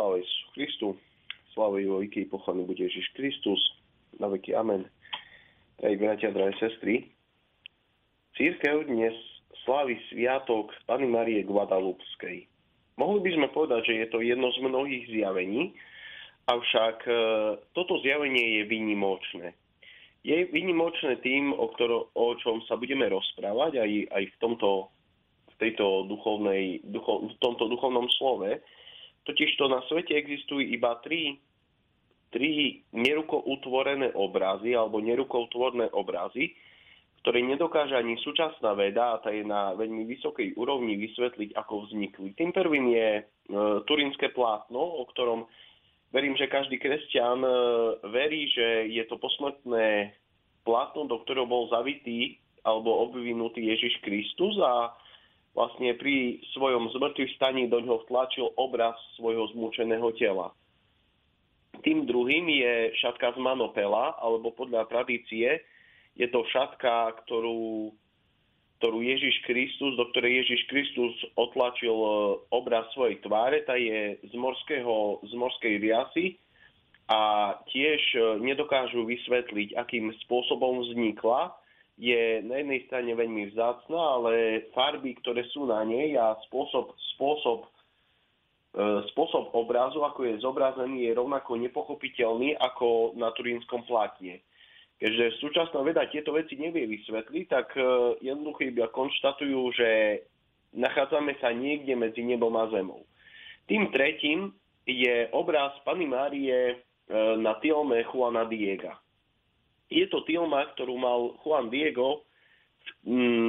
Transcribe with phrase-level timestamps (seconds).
[0.00, 0.88] Sláva Ježišu Christu,
[1.52, 3.60] sláva jeho iky, pochvaný bude Ježiš Kristus,
[4.16, 4.88] na veky amen.
[5.76, 7.12] Drahí bratia, drahé sestry,
[8.32, 9.12] Církev dnes
[9.68, 12.48] slávi sviatok Pany Marie Guadalupskej.
[12.96, 15.76] Mohli by sme povedať, že je to jedno z mnohých zjavení,
[16.48, 17.12] avšak e,
[17.76, 19.52] toto zjavenie je výnimočné.
[20.24, 24.88] Je výnimočné tým, o, ktoro, o čom sa budeme rozprávať aj, aj v, tomto,
[25.44, 28.64] v, tejto duchovnej, ducho, v tomto duchovnom slove.
[29.28, 31.36] Totižto na svete existujú iba tri,
[32.32, 33.44] tri neruko
[34.16, 36.56] obrazy alebo neruko utvorené obrazy,
[37.20, 42.32] ktoré nedokáže ani súčasná veda, a tá je na veľmi vysokej úrovni vysvetliť, ako vznikli.
[42.32, 43.22] Tým prvým je e,
[43.84, 45.44] turínske plátno, o ktorom
[46.16, 47.52] verím, že každý kresťan e,
[48.08, 50.16] verí, že je to posmrtné
[50.64, 54.92] plátno, do ktorého bol zavitý alebo obvinutý Ježiš Kristus a
[55.54, 60.54] vlastne pri svojom zmrtvých staní do ňoho vtlačil obraz svojho zmúčeného tela.
[61.80, 65.64] Tým druhým je šatka z manopela, alebo podľa tradície
[66.18, 67.94] je to šatka, ktorú,
[68.78, 72.10] ktorú Ježiš Kristus, do ktorej Ježiš Kristus otlačil e,
[72.52, 76.36] obraz svojej tváre, tá je z, morského, z morskej riasy
[77.08, 81.56] a tiež e, nedokážu vysvetliť, akým spôsobom vznikla.
[82.00, 87.68] Je na jednej strane veľmi vzácna, ale farby, ktoré sú na nej a spôsob, spôsob,
[88.72, 94.40] e, spôsob obrazu, ako je zobrazený, je rovnako nepochopiteľný ako na turínskom platne.
[95.00, 97.80] Keďže súčasná veda tieto veci nevie vysvetliť, tak e,
[98.20, 99.88] jednoducho iba konštatujú, že
[100.76, 103.08] nachádzame sa niekde medzi nebom a zemou.
[103.64, 104.52] Tým tretím
[104.84, 106.74] je obraz Pany Márie e,
[107.40, 108.99] na tilme Juana Diega.
[109.90, 112.22] Je to tilma, ktorú mal Juan Diego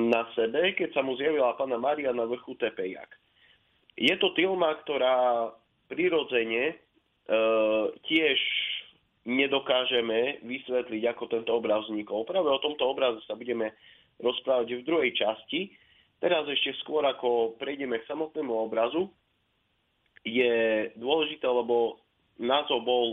[0.10, 3.14] na sebe, keď sa mu zjavila Pana Mária na vrchu Tepejak.
[3.96, 5.50] Je to tilma, ktorá
[5.92, 6.76] prirodzene e,
[8.08, 8.40] tiež
[9.28, 12.26] nedokážeme vysvetliť, ako tento obraz vznikol.
[12.26, 13.76] Práve o tomto obraze sa budeme
[14.18, 15.76] rozprávať v druhej časti.
[16.18, 19.10] Teraz ešte skôr, ako prejdeme k samotnému obrazu,
[20.26, 22.02] je dôležité, lebo
[22.38, 23.06] názov bol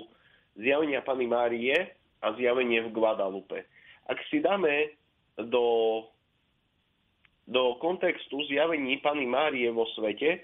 [0.57, 3.65] Zjavenia Pany Márie a zjavenie v Guadalupe.
[4.09, 4.97] Ak si dáme
[5.37, 6.03] do,
[7.47, 10.41] do kontextu zjavení Pany Márie vo svete, e,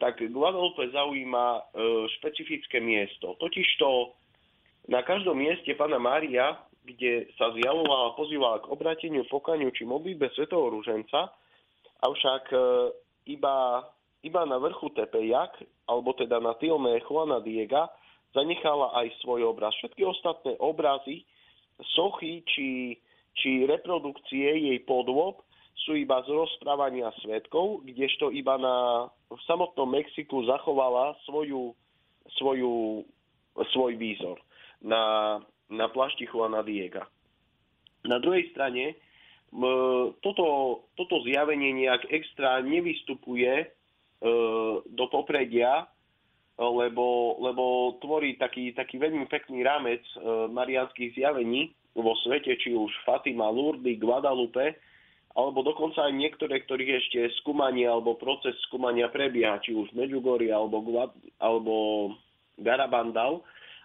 [0.00, 1.62] tak Guadalupe zaujíma e,
[2.18, 3.36] špecifické miesto.
[3.36, 4.16] Totižto
[4.88, 10.28] na každom mieste Pana Mária, kde sa zjavovala a pozývala k obrateniu, pokaniu či modlitbe
[10.36, 11.32] svätého Ruženca,
[12.04, 12.58] avšak e,
[13.32, 13.84] iba,
[14.20, 17.88] iba na vrchu Tepejak, alebo teda na tilme Juana Diega,
[18.34, 19.72] zanechala aj svoj obraz.
[19.78, 21.22] Všetky ostatné obrazy,
[21.94, 22.98] sochy či,
[23.38, 25.40] či reprodukcie jej podôb
[25.86, 31.74] sú iba z rozprávania svetkov, kdežto iba na, v samotnom Mexiku zachovala svoju,
[32.38, 33.02] svoju,
[33.74, 34.38] svoj výzor
[34.82, 35.38] na,
[35.70, 37.06] na plašti Juana Diega.
[38.04, 38.98] Na druhej strane
[40.20, 40.46] toto,
[40.98, 43.66] toto zjavenie nejak extra nevystupuje e,
[44.82, 45.86] do popredia,
[46.58, 52.90] lebo, lebo tvorí taký, taký veľmi pekný rámec e, marianských zjavení vo svete, či už
[53.02, 54.78] Fatima, Lourdes, Guadalupe,
[55.34, 60.78] alebo dokonca aj niektoré, ktorých ešte skúmanie alebo proces skúmania prebieha, či už Medjugorje alebo,
[61.42, 61.74] alebo
[62.62, 63.42] Garabandal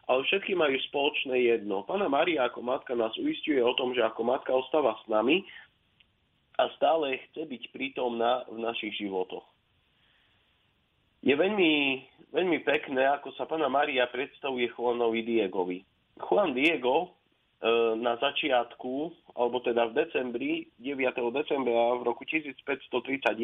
[0.09, 1.85] ale všetky majú spoločné jedno.
[1.85, 5.45] Pana Maria ako matka nás uistuje o tom, že ako matka ostáva s nami
[6.57, 9.45] a stále chce byť prítomná v našich životoch.
[11.19, 11.99] Je veľmi,
[12.31, 15.83] veľmi pekné, ako sa Pana Maria predstavuje Juanovi Diegovi.
[16.19, 17.07] Juan Diego e,
[17.99, 18.93] na začiatku,
[19.35, 20.95] alebo teda v decembri, 9.
[21.35, 23.35] decembra v roku 1531,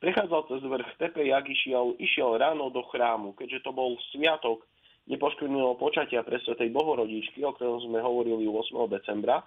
[0.00, 4.64] prechádzal cez vrch Tepe, jak išiel, išiel ráno do chrámu, keďže to bol sviatok
[5.12, 8.74] nepoškvrnilo počatia pre Svetej Bohorodičky, o ktorom sme hovorili 8.
[8.88, 9.44] decembra.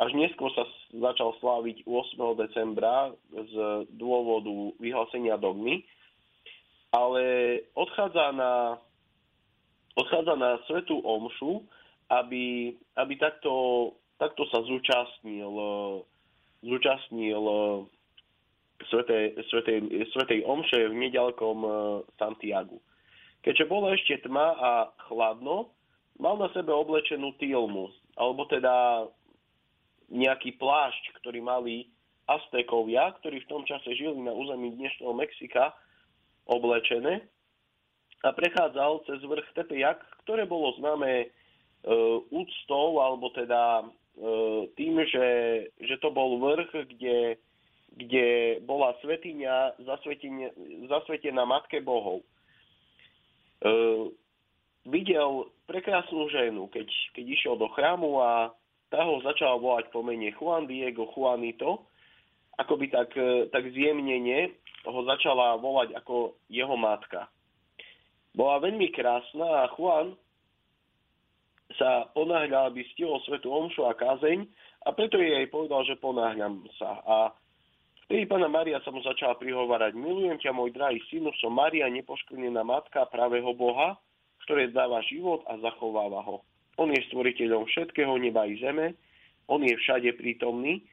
[0.00, 0.64] Až neskôr sa
[0.94, 2.16] začal sláviť 8.
[2.38, 3.54] decembra z
[3.92, 5.84] dôvodu vyhlásenia dogmy,
[6.92, 7.24] ale
[7.72, 8.76] odchádza na,
[9.96, 11.64] odchádza na svetú omšu,
[12.12, 13.52] aby, aby takto,
[14.20, 15.52] takto sa zúčastnil,
[16.60, 17.42] zúčastnil
[18.92, 19.78] svetej, svetej,
[20.12, 21.72] svetej omše v nedalekom eh,
[22.20, 22.76] Santiagu.
[23.42, 24.70] Keďže bolo ešte tma a
[25.10, 25.74] chladno,
[26.20, 29.08] mal na sebe oblečenú tilmu, alebo teda
[30.12, 31.90] nejaký plášť, ktorý mali
[32.30, 35.74] Aztekovia, ktorí v tom čase žili na území dnešného Mexika,
[36.46, 37.22] oblečené
[38.22, 41.28] a prechádzal cez vrch Tepejak, ktoré bolo známe e,
[42.30, 43.86] úctou, alebo teda e,
[44.78, 45.28] tým, že,
[45.82, 47.34] že to bol vrch, kde,
[47.98, 48.28] kde
[48.62, 49.82] bola svetiňa
[50.86, 52.22] zasvetená Matke Bohov.
[54.86, 58.54] videl prekrásnu ženu, keď, keď išiel do chrámu a
[58.90, 61.90] tá ho začala volať po mene Juan Diego Juanito,
[62.60, 63.14] akoby tak,
[63.52, 64.52] tak zjemnenie
[64.84, 67.30] ho začala volať ako jeho matka.
[68.32, 70.16] Bola veľmi krásna a Juan
[71.76, 74.44] sa ponáhľal, aby stihol svetu omšu a kázeň
[74.84, 77.00] a preto jej povedal, že ponáhľam sa.
[77.04, 77.16] A
[78.08, 82.64] vtedy pána Maria sa mu začala prihovárať, milujem ťa, môj drahý synu, som Maria, nepoškvrnená
[82.64, 83.96] matka pravého Boha,
[84.44, 86.42] ktoré dáva život a zachováva ho.
[86.80, 88.96] On je stvoriteľom všetkého neba i zeme,
[89.48, 90.84] on je všade prítomný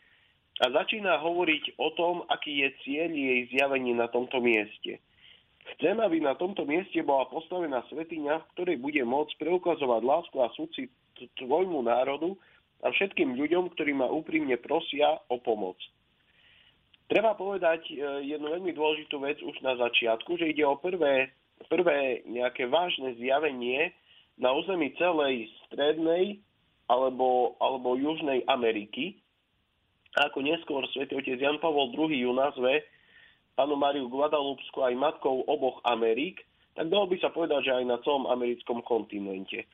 [0.60, 5.00] a začína hovoriť o tom, aký je cieľ jej zjavení na tomto mieste.
[5.76, 10.52] Chcem, aby na tomto mieste bola postavená svetiňa, v ktorej bude môcť preukazovať lásku a
[10.58, 10.90] súcit
[11.40, 12.36] tvojmu národu
[12.84, 15.78] a všetkým ľuďom, ktorí ma úprimne prosia o pomoc.
[17.10, 17.94] Treba povedať e,
[18.30, 21.34] jednu veľmi dôležitú vec už na začiatku, že ide o prvé,
[21.68, 23.92] prvé nejaké vážne zjavenie
[24.38, 26.38] na území celej strednej
[26.86, 29.18] alebo, alebo južnej Ameriky.
[30.18, 32.82] Ako neskôr svätý otec Jan Pavol II ju nazve
[33.54, 36.42] panu Mariu Guadalupsku aj matkou oboch Amerik,
[36.80, 39.68] tak dalo by sa povedať, že aj na celom americkom kontinente.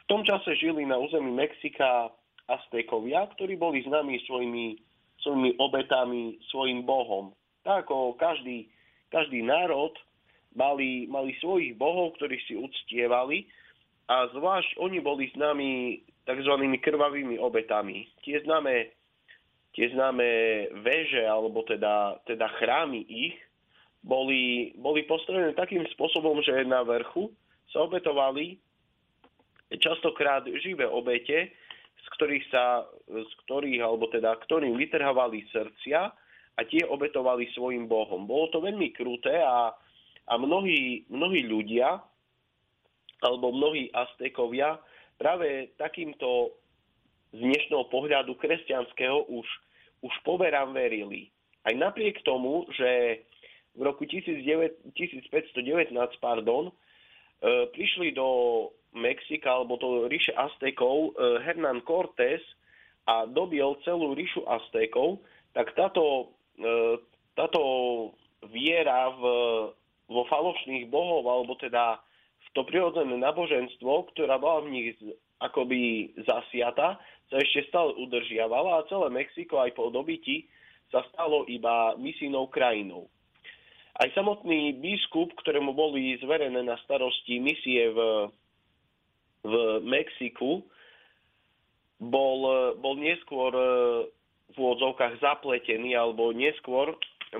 [0.00, 2.08] V tom čase žili na území Mexika
[2.48, 4.80] Aztékovia, ktorí boli známi svojimi,
[5.20, 7.36] svojimi obetami, svojim bohom.
[7.60, 8.72] Tak ako každý,
[9.12, 9.92] každý národ
[10.56, 13.44] mali, mali svojich bohov, ktorých si uctievali
[14.08, 16.52] a zvlášť oni boli známi tzv.
[16.80, 18.08] krvavými obetami.
[18.24, 18.96] Tie známe
[19.76, 20.26] tie známe
[20.80, 23.36] veže, alebo teda, teda chrámy ich,
[24.00, 27.28] boli, boli postavené takým spôsobom, že na vrchu
[27.68, 28.56] sa obetovali
[29.76, 31.52] častokrát živé obete,
[32.00, 36.00] z ktorých sa, z ktorých, alebo teda, ktorým vytrhovali srdcia
[36.56, 38.24] a tie obetovali svojim bohom.
[38.24, 39.74] Bolo to veľmi kruté a,
[40.30, 42.00] a mnohí, mnohí ľudia,
[43.26, 44.78] alebo mnohí Aztekovia
[45.18, 46.54] práve takýmto
[47.34, 49.46] z dnešného pohľadu kresťanského už
[50.02, 51.30] už poverám verili.
[51.66, 53.22] Aj napriek tomu, že
[53.76, 54.92] v roku 1519
[56.20, 56.72] pardon, e,
[57.70, 58.28] prišli do
[58.96, 62.40] Mexika alebo do ríše Aztekov e, Hernán Cortés
[63.04, 65.20] a dobil celú ríšu Aztekov,
[65.52, 66.96] tak táto, e,
[67.36, 67.60] táto
[68.48, 69.22] viera v,
[70.08, 72.00] vo falošných bohov, alebo teda
[72.40, 74.88] v to prirodzené náboženstvo, ktorá bola v nich
[75.40, 76.96] akoby zasiata,
[77.26, 80.46] sa ešte stále udržiavala a celé Mexiko aj po dobiti
[80.94, 83.10] sa stalo iba misijnou krajinou.
[83.96, 87.98] Aj samotný biskup, ktorému boli zverené na starosti misie v,
[89.42, 89.52] v
[89.82, 90.60] Mexiku,
[91.96, 92.40] bol,
[92.76, 93.68] bol neskôr e,
[94.52, 96.92] v úvodzovkách zapletený, alebo neskôr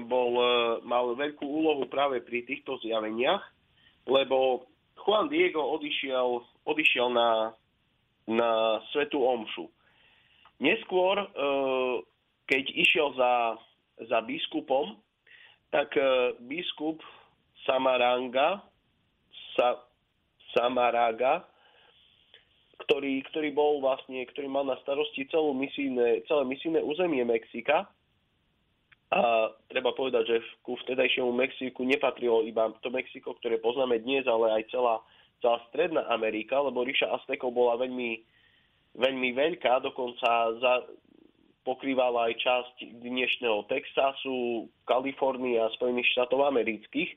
[0.08, 0.48] bol, e,
[0.88, 3.44] mal veľkú úlohu práve pri týchto zjaveniach,
[4.08, 4.64] lebo
[5.04, 7.52] Juan Diego odišiel, odišiel na,
[8.26, 9.70] na Svetu Omšu.
[10.58, 11.26] Neskôr, e,
[12.50, 13.60] keď išiel za,
[14.06, 14.98] za biskupom,
[15.70, 17.02] tak e, biskup
[17.66, 18.62] Samaranga,
[19.54, 19.82] Sa,
[20.54, 21.44] Samaraga,
[22.86, 27.90] ktorý, ktorý bol vlastne, ktorý mal na starosti celú misijné, celé misijné územie Mexika.
[29.06, 30.36] A treba povedať, že
[30.66, 34.98] ku vtedajšiemu Mexiku nepatrilo iba to Mexiko, ktoré poznáme dnes, ale aj celá,
[35.40, 38.22] celá Stredná Amerika, lebo ríša Aztekov bola veľmi,
[38.96, 40.28] veľmi veľká, dokonca
[40.60, 40.74] za,
[41.66, 47.10] pokrývala aj časť dnešného Texasu, Kalifornie a Spojených štátov amerických.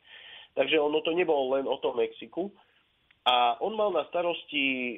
[0.58, 2.50] Takže ono to nebolo len o tom Mexiku.
[3.30, 4.98] A on mal na starosti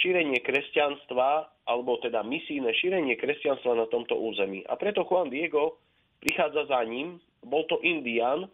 [0.00, 4.64] šírenie kresťanstva, alebo teda misijné šírenie kresťanstva na tomto území.
[4.64, 5.76] A preto Juan Diego
[6.24, 8.48] prichádza za ním, bol to Indian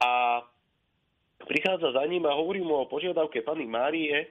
[0.00, 0.40] a
[1.46, 4.28] prichádza za ním a hovorí mu o požiadavke pani Márie,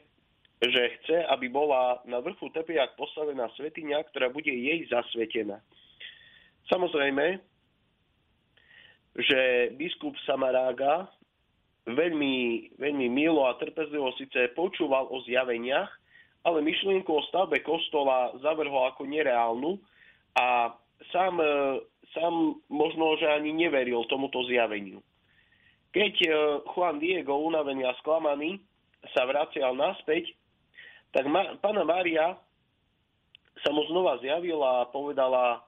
[0.59, 5.63] že chce, aby bola na vrchu Tepiak postavená svetiňa, ktorá bude jej zasvetená.
[6.67, 7.39] Samozrejme,
[9.15, 11.07] že biskup Samarága
[11.87, 15.89] veľmi, veľmi milo a trpezlivo síce počúval o zjaveniach,
[16.45, 19.79] ale myšlienku o stavbe kostola zavrhol ako nereálnu
[20.39, 20.75] a
[21.11, 21.39] sám,
[22.13, 25.01] sám možno, že ani neveril tomuto zjaveniu.
[25.95, 26.33] Keď eh,
[26.73, 28.61] Juan Diego, unavený a sklamaný,
[29.15, 30.35] sa vracial naspäť,
[31.15, 32.35] tak ma, pána Mária
[33.63, 35.63] sa mu znova zjavila a povedala,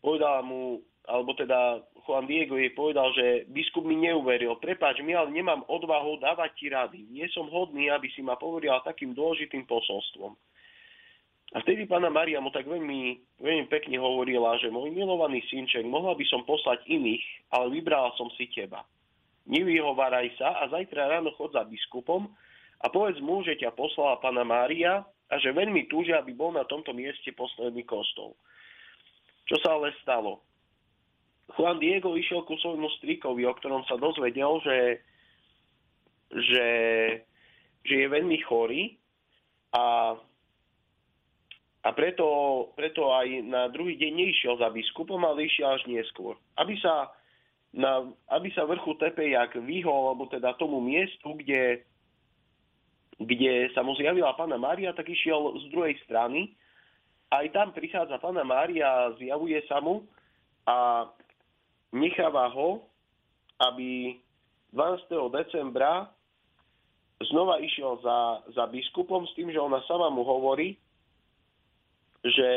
[0.00, 4.56] povedala mu, alebo teda Juan Diego jej povedal, že biskup mi neuveril.
[4.56, 7.00] Prepáč mi, ale nemám odvahu dávať ti rady.
[7.12, 10.32] Nie som hodný, aby si ma poverila takým dôležitým posolstvom.
[11.56, 16.12] A vtedy pána Maria mu tak veľmi, veľmi pekne hovorila, že môj milovaný synček, mohla
[16.12, 17.24] by som poslať iných,
[17.56, 18.84] ale vybrala som si teba.
[19.48, 22.28] Nevyhováraj sa a zajtra ráno chod za biskupom
[22.78, 26.68] a povedz mu, že ťa poslala pána Mária a že veľmi túžia, aby bol na
[26.68, 28.36] tomto mieste posledný kostol.
[29.48, 30.44] Čo sa ale stalo?
[31.56, 34.78] Juan Diego išiel ku svojmu strikovi, o ktorom sa dozvedel, že,
[36.28, 36.68] že,
[37.88, 39.00] že je veľmi chorý
[39.72, 40.16] a,
[41.84, 42.28] a preto,
[42.76, 46.36] preto aj na druhý deň neišiel za biskupom, ale išiel až neskôr.
[46.60, 47.08] Aby sa,
[47.72, 51.84] na, aby sa vrchu jak vyhol, alebo teda tomu miestu, kde,
[53.20, 56.56] kde sa mu zjavila pána Mária, tak išiel z druhej strany.
[57.28, 60.08] Aj tam prichádza pána Mária, zjavuje sa mu
[60.64, 61.08] a
[61.92, 62.88] necháva ho,
[63.60, 64.16] aby
[64.72, 65.12] 12.
[65.32, 66.08] decembra
[67.28, 70.78] znova išiel za, za biskupom s tým, že ona sama mu hovorí,
[72.22, 72.48] že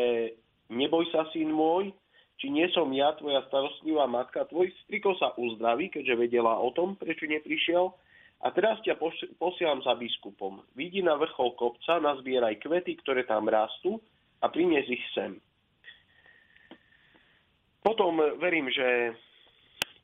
[0.69, 1.91] neboj sa, syn môj,
[2.41, 6.97] či nie som ja, tvoja starostlivá matka, tvoj striko sa uzdraví, keďže vedela o tom,
[6.97, 7.93] prečo neprišiel,
[8.41, 8.97] a teraz ťa
[9.37, 10.65] posielam za biskupom.
[10.73, 14.01] Vidí na vrchol kopca, nazbieraj kvety, ktoré tam rastú
[14.41, 15.37] a prinies ich sem.
[17.85, 19.13] Potom verím, že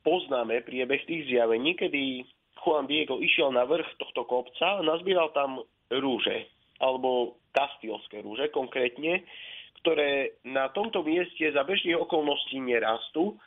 [0.06, 2.22] poznáme priebeh tých zjavení, kedy
[2.62, 6.46] Juan Diego išiel na vrch tohto kopca a nazbíral tam rúže,
[6.78, 9.26] alebo kastilské rúže konkrétne,
[9.82, 13.38] ktoré na tomto mieste za bežných okolností nerastú.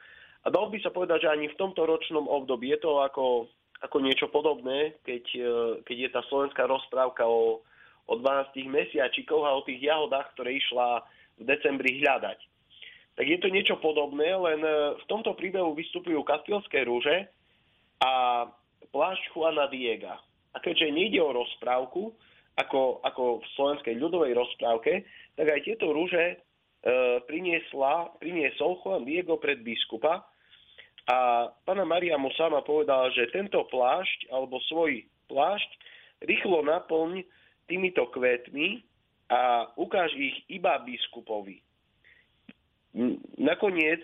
[0.42, 3.98] A dal by sa povedať, že ani v tomto ročnom období je to ako ako
[3.98, 5.50] niečo podobné, keď, e,
[5.82, 7.66] keď je tá slovenská rozprávka o,
[8.06, 11.02] o 12 mesiačikoch a o tých jahodách, ktoré išla
[11.42, 12.40] v decembri hľadať.
[13.18, 17.26] Tak je to niečo podobné, len e, v tomto príbehu vystupujú kastilské rúže
[18.06, 18.46] a
[18.94, 20.22] plášť Juana Diega.
[20.54, 22.14] A keďže nejde o rozprávku,
[22.60, 25.08] ako, ako v slovenskej ľudovej rozprávke,
[25.40, 26.36] tak aj tieto rúže e,
[27.24, 30.28] priniesla, priniesol Juan Diego pred biskupa,
[31.10, 35.70] a pána Maria mu sama povedala, že tento plášť alebo svoj plášť
[36.22, 37.26] rýchlo naplň
[37.66, 38.86] týmito kvetmi
[39.32, 41.64] a ukáž ich iba biskupovi.
[43.40, 44.04] Nakoniec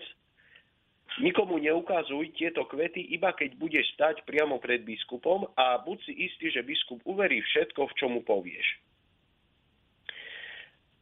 [1.20, 6.50] nikomu neukazuj tieto kvety, iba keď budeš stať priamo pred biskupom a buď si istý,
[6.50, 8.66] že biskup uverí všetko, v čomu povieš.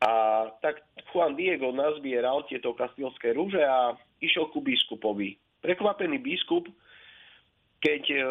[0.05, 0.13] A
[0.61, 5.41] tak Juan Diego nazbieral tieto kastilské rúže a išiel ku biskupovi.
[5.65, 6.69] Prekvapený biskup,
[7.81, 8.25] keď, e,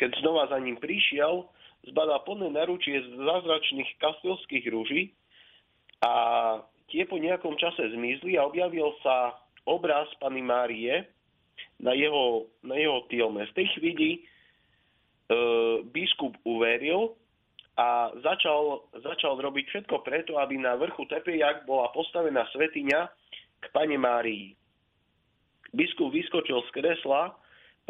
[0.00, 1.44] keď znova za ním prišiel,
[1.84, 5.12] zbadal plné naručie z zázračných kastilských rúží
[6.00, 6.12] a
[6.88, 11.04] tie po nejakom čase zmizli a objavil sa obraz Pany Márie
[11.80, 13.46] na jeho, na jeho tilme.
[13.50, 14.20] V tej chvíli e,
[15.90, 17.16] biskup uveril
[17.74, 23.00] a začal, začal robiť všetko preto, aby na vrchu Tepejak bola postavená svetiňa
[23.60, 24.54] k Pane Márii.
[25.74, 27.34] Biskup vyskočil z kresla,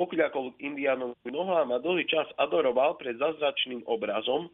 [0.00, 4.48] pokľakol indianom nohám a dlhý čas adoroval pred zazračným obrazom.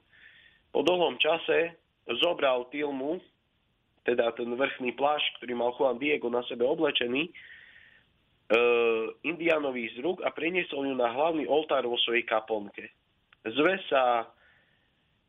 [0.75, 1.79] Po dlhom čase
[2.19, 3.23] zobral Tilmu,
[4.05, 7.33] teda ten vrchný plášť, ktorý mal Juan Diego na sebe oblečený, e,
[9.29, 12.89] indianovi z rúk a preniesol ju na hlavný oltár vo svojej kaponke.
[13.45, 14.29] Zve sa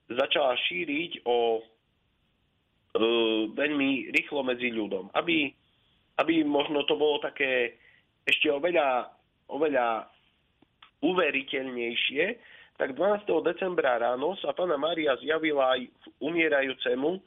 [0.08, 1.62] začala šíriť o e,
[3.51, 5.51] veľmi rýchlo medzi ľudom, aby,
[6.20, 7.75] aby možno to bolo také
[8.24, 9.12] ešte oveľa,
[9.51, 10.08] oveľa
[11.01, 12.24] uveriteľnejšie,
[12.78, 13.30] tak 12.
[13.46, 15.86] decembra ráno sa pána Maria zjavila aj
[16.22, 17.22] umierajúcemu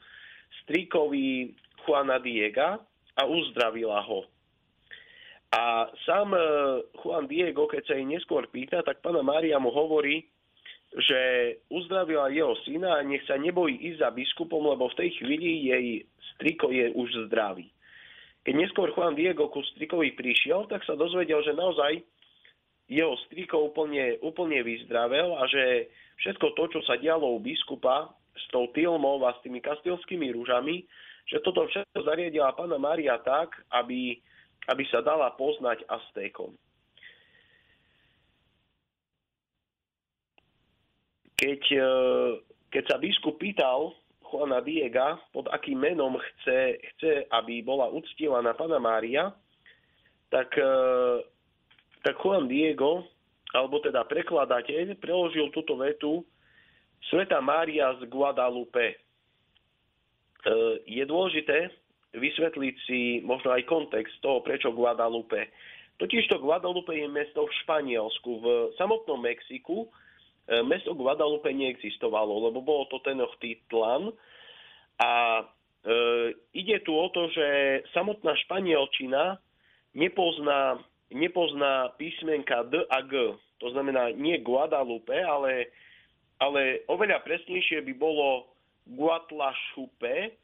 [0.63, 1.53] strýkovi
[1.85, 2.81] Juana Diega
[3.15, 4.25] a uzdravila ho.
[5.55, 6.41] A sám e,
[6.99, 10.27] Juan Diego, keď sa jej neskôr pýta, tak pána Mária mu hovorí,
[10.95, 11.19] že
[11.71, 15.87] uzdravila jeho syna a nech sa nebojí ísť za biskupom, lebo v tej chvíli jej
[16.35, 17.71] striko je už zdravý.
[18.43, 22.03] Keď neskôr Juan Diego ku strikovi prišiel, tak sa dozvedel, že naozaj
[22.85, 25.89] jeho striko úplne, úplne vyzdravel a že
[26.21, 30.83] všetko to, čo sa dialo u biskupa s tou tilmou a s tými kastilskými rúžami,
[31.25, 34.19] že toto všetko zariadila pána Mária tak, aby,
[34.69, 36.53] aby sa dala poznať Aztékom.
[41.35, 41.91] Keď, e,
[42.71, 43.91] keď sa biskup pýtal
[44.23, 49.33] Juana Diega, pod akým menom chce, chce aby bola uctievaná Pana Mária,
[50.31, 50.75] tak, e,
[52.05, 53.03] tak Juan Diego,
[53.51, 56.23] alebo teda prekladateľ, preložil túto vetu
[57.09, 58.93] Sveta Mária z Guadalupe.
[58.93, 58.97] E,
[60.89, 61.69] je dôležité
[62.15, 65.51] vysvetliť si možno aj kontext toho, prečo Guadalupe.
[65.99, 68.29] Totižto Guadalupe je mesto v Španielsku.
[68.39, 68.45] V
[68.79, 69.87] samotnom Mexiku
[70.45, 74.13] E, mesto Guadalupe neexistovalo, lebo bolo to Tenochtitlan
[75.01, 75.93] a e,
[76.53, 79.41] ide tu o to, že samotná španielčina
[79.97, 80.77] nepozná,
[81.09, 83.33] nepozná písmenka D a G.
[83.57, 85.73] to znamená nie Guadalupe, ale,
[86.39, 88.51] ale oveľa presnejšie by bolo
[88.85, 90.35] Guatlašupe,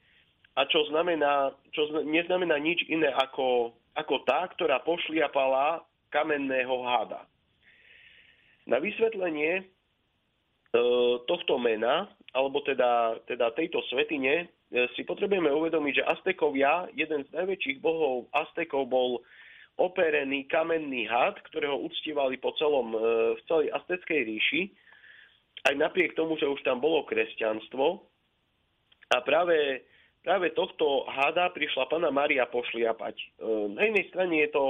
[0.51, 5.79] a čo, znamená, čo neznamená nič iné ako, ako tá, ktorá pošliapala
[6.12, 7.24] kamenného hada.
[8.67, 9.63] Na vysvetlenie e,
[11.24, 17.29] tohto mena, alebo teda, teda tejto svetine, e, si potrebujeme uvedomiť, že Aztekovia, jeden z
[17.31, 19.24] najväčších bohov Aztekov bol
[19.79, 22.98] operený kamenný had, ktorého uctievali po celom, e,
[23.39, 24.62] v celej Azteckej ríši,
[25.67, 28.01] aj napriek tomu, že už tam bolo kresťanstvo.
[29.11, 29.85] A práve
[30.21, 33.15] práve tohto hada prišla pána Maria pošliapať.
[33.17, 33.25] E,
[33.73, 34.65] na jednej strane je to,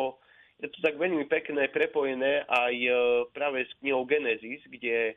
[0.64, 2.92] je to tak veľmi pekné, prepojené aj e,
[3.36, 5.16] práve s knihou Genesis, kde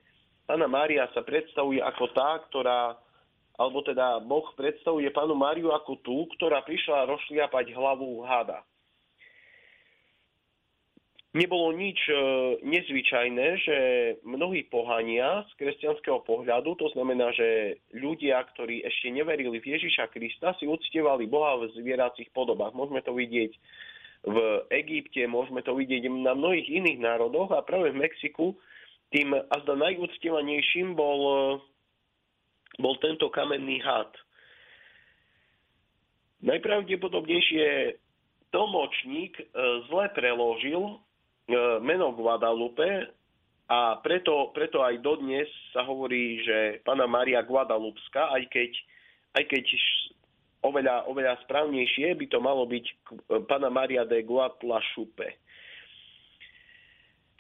[0.51, 2.99] pána Mária sa predstavuje ako tá, ktorá,
[3.59, 8.63] alebo teda Boh predstavuje pánu Máriu ako tú, ktorá prišla rozšliapať hlavu hada
[11.35, 12.15] nebolo nič e,
[12.63, 13.79] nezvyčajné, že
[14.23, 20.55] mnohí pohania z kresťanského pohľadu, to znamená, že ľudia, ktorí ešte neverili v Ježiša Krista,
[20.63, 22.73] si uctievali Boha v zvieracích podobách.
[22.73, 23.53] Môžeme to vidieť
[24.25, 24.37] v
[24.73, 28.55] Egypte, môžeme to vidieť na mnohých iných národoch a práve v Mexiku
[29.11, 31.43] tým azda najúctievanejším bol, e,
[32.79, 34.15] bol tento kamenný had.
[36.47, 37.99] Najpravdepodobnejšie
[38.55, 39.45] tlmočník e,
[39.91, 41.03] zle preložil
[41.81, 43.13] meno Guadalupe
[43.69, 48.71] a preto, preto aj dodnes sa hovorí, že pána Maria Guadalupská, aj keď,
[49.41, 49.65] aj keď
[50.65, 52.87] oveľa, oveľa správnejšie by to malo byť
[53.49, 55.29] pána Maria de Guatlašupe.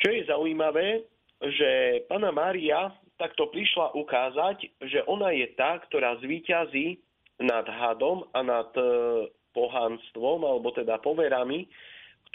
[0.00, 1.04] Čo je zaujímavé,
[1.40, 7.00] že pána Mária takto prišla ukázať, že ona je tá, ktorá zvíťazí
[7.40, 8.84] nad hadom a nad e,
[9.54, 11.66] pohanstvom, alebo teda poverami,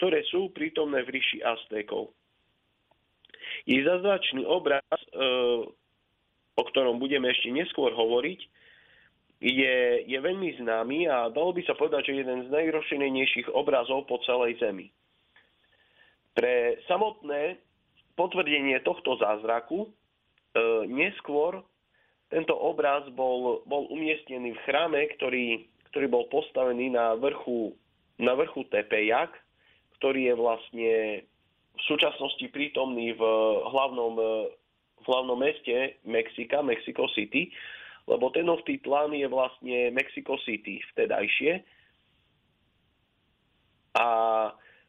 [0.00, 2.16] ktoré sú prítomné v ríši Aztékov.
[3.68, 5.08] Je zazračný obraz, e,
[6.56, 8.40] o ktorom budeme ešte neskôr hovoriť,
[9.44, 9.76] je,
[10.08, 14.56] je veľmi známy a dalo by sa povedať, že jeden z najrozšírenejších obrazov po celej
[14.56, 14.88] Zemi.
[16.32, 17.60] Pre samotné
[18.16, 19.88] potvrdenie tohto zázraku e,
[20.88, 21.60] neskôr
[22.32, 27.76] tento obraz bol, bol umiestnený v chráme, ktorý, ktorý bol postavený na vrchu,
[28.16, 29.36] na vrchu Tepejak,
[30.00, 30.92] ktorý je vlastne
[31.76, 33.22] v súčasnosti prítomný v
[33.68, 34.16] hlavnom,
[35.00, 37.52] v hlavnom meste Mexika, Mexico City,
[38.08, 41.62] lebo ten Tenochtitlan je vlastne Mexico City vtedajšie.
[44.00, 44.08] A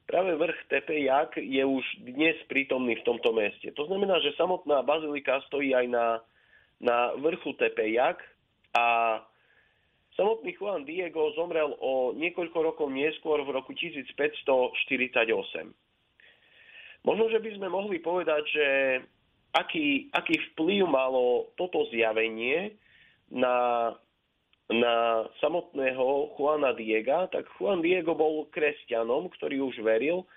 [0.08, 3.68] práve vrch Tepejac je už dnes prítomný v tomto meste.
[3.76, 6.08] To znamená, že samotná bazilika stojí aj na,
[6.80, 8.20] na vrchu Tepejac
[8.76, 9.20] a
[10.20, 14.76] Samotný Juan Diego zomrel o niekoľko rokov neskôr v roku 1548.
[17.02, 18.68] Možno, že by sme mohli povedať, že
[19.56, 22.76] aký, aký vplyv malo toto zjavenie
[23.32, 23.90] na,
[24.68, 30.28] na samotného Juana Diega, tak Juan Diego bol kresťanom, ktorý už veril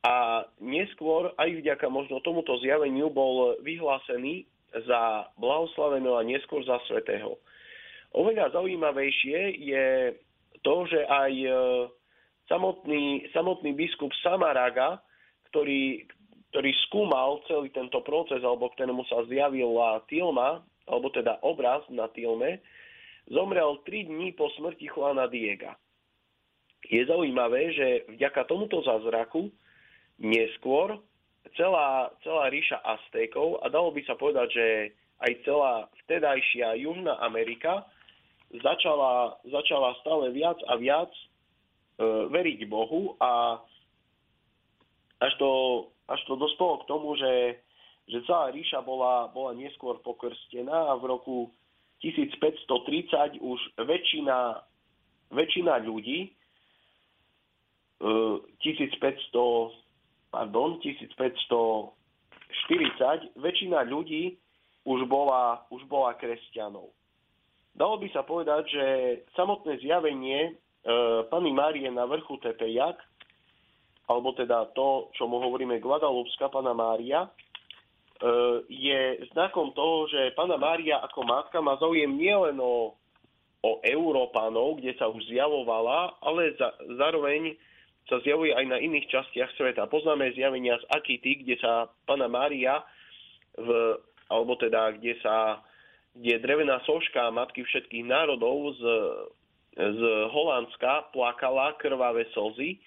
[0.00, 4.48] a neskôr aj vďaka možno tomuto zjaveniu bol vyhlásený
[4.88, 7.36] za blahoslaveného a neskôr za svetého.
[8.10, 9.86] Oveľa zaujímavejšie je
[10.66, 11.50] to, že aj e,
[12.50, 14.98] samotný, samotný biskup Samaraga,
[15.50, 16.04] ktorý,
[16.50, 22.58] ktorý skúmal celý tento proces, alebo ktorému sa zjavila tilma, alebo teda obraz na tilme,
[23.30, 25.78] zomrel 3 dní po smrti Juana Diega.
[26.90, 27.86] Je zaujímavé, že
[28.18, 29.54] vďaka tomuto zázraku
[30.18, 30.98] neskôr
[31.54, 34.66] celá, celá ríša Aztékov, a dalo by sa povedať, že
[35.20, 37.86] aj celá vtedajšia Južná Amerika
[38.58, 41.24] začala, začala stále viac a viac e,
[42.26, 43.62] veriť Bohu a
[45.22, 45.50] až to,
[46.10, 47.62] až to dospelo k tomu, že,
[48.10, 51.36] že celá ríša bola, bola neskôr pokrstená a v roku
[52.02, 54.64] 1530 už väčšina,
[55.30, 56.30] väčšina ľudí, e,
[58.66, 59.70] 1500,
[60.34, 61.94] pardon, 1540,
[63.38, 64.34] väčšina ľudí
[64.82, 66.90] už bola, už bola kresťanov.
[67.74, 68.86] Dalo by sa povedať, že
[69.38, 70.52] samotné zjavenie e,
[71.30, 72.98] Pany Márie na vrchu Tepejak,
[74.10, 77.30] alebo teda to, čo mu hovoríme Guadalupská Pana Mária, e,
[78.66, 82.98] je znakom toho, že Pana Mária ako matka má záujem nielen o,
[83.62, 87.54] o Európanov, kde sa už zjavovala, ale za, zároveň
[88.10, 89.86] sa zjavuje aj na iných častiach sveta.
[89.86, 92.82] Poznáme zjavenia z Akity, kde sa Pana Mária,
[93.54, 93.94] v,
[94.26, 95.62] alebo teda kde sa
[96.16, 98.82] kde drevená soška matky všetkých národov z,
[99.78, 102.82] z Holandska plakala krvavé slzy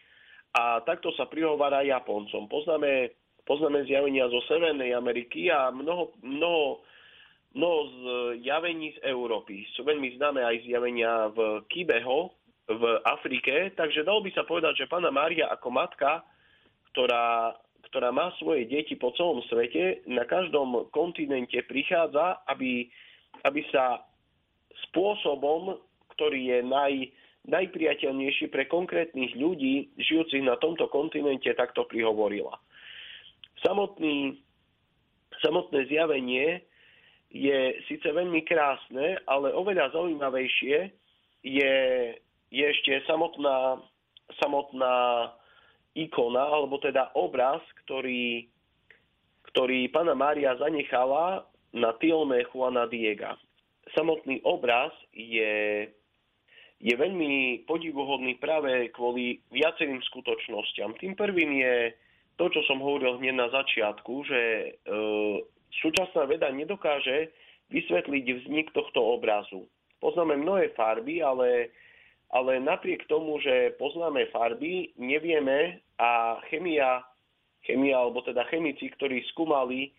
[0.54, 2.46] a takto sa prihovára Japoncom.
[2.52, 6.84] Poznáme poznáme zjavenia zo Severnej Ameriky a mnoho, mnoho,
[7.56, 7.80] mnoho
[8.40, 9.68] zjavení z Európy.
[9.76, 12.32] Sú veľmi známe aj zjavenia v Kibeho,
[12.64, 16.24] v Afrike, takže dalo by sa povedať, že pána Mária ako matka,
[16.96, 17.60] ktorá,
[17.92, 22.88] ktorá má svoje deti po celom svete, na každom kontinente prichádza, aby,
[23.44, 24.04] aby sa
[24.90, 25.78] spôsobom,
[26.16, 26.94] ktorý je naj,
[27.48, 32.56] najpriateľnejší pre konkrétnych ľudí žijúcich na tomto kontinente, takto prihovorila.
[33.64, 34.40] Samotný,
[35.44, 36.64] samotné zjavenie
[37.34, 40.78] je síce veľmi krásne, ale oveľa zaujímavejšie
[41.44, 41.76] je,
[42.54, 43.82] je ešte samotná,
[44.40, 44.96] samotná
[45.98, 48.48] ikona, alebo teda obraz, ktorý,
[49.52, 53.38] ktorý pána Mária zanechala na tilme Juana Diega.
[53.98, 55.88] Samotný obraz je
[56.84, 61.00] je veľmi podivuhodný práve kvôli viacerým skutočnosťam.
[61.00, 61.96] Tým prvým je
[62.36, 64.70] to, čo som hovoril hneď na začiatku, že e,
[65.80, 67.32] súčasná veda nedokáže
[67.72, 69.64] vysvetliť vznik tohto obrazu.
[70.04, 71.72] Poznáme mnohé farby, ale,
[72.36, 77.00] ale napriek tomu, že poznáme farby, nevieme a chemia,
[77.64, 79.96] chemia alebo teda chemici, ktorí skúmali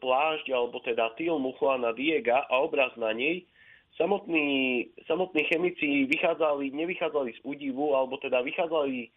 [0.00, 3.48] plášť alebo teda Tilmu Juana Diega a obraz na nej,
[3.96, 9.08] samotní, samotní chemici vychádzali, nevychádzali z údivu, alebo teda vychádzali,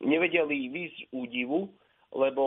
[0.00, 1.68] nevedeli výsť z údivu,
[2.16, 2.46] lebo,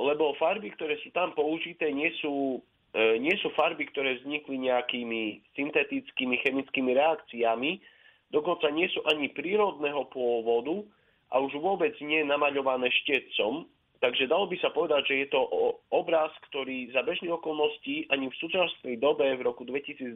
[0.00, 2.64] lebo farby, ktoré sú tam použité, nie sú,
[2.96, 7.84] e, nie sú farby, ktoré vznikli nejakými syntetickými chemickými reakciami,
[8.32, 10.80] dokonca nie sú ani prírodného pôvodu
[11.28, 15.42] a už vôbec nie namaľované štecom, Takže dalo by sa povedať, že je to
[15.90, 20.14] obraz, ktorý za bežných okolností ani v súčasnej dobe v roku 2022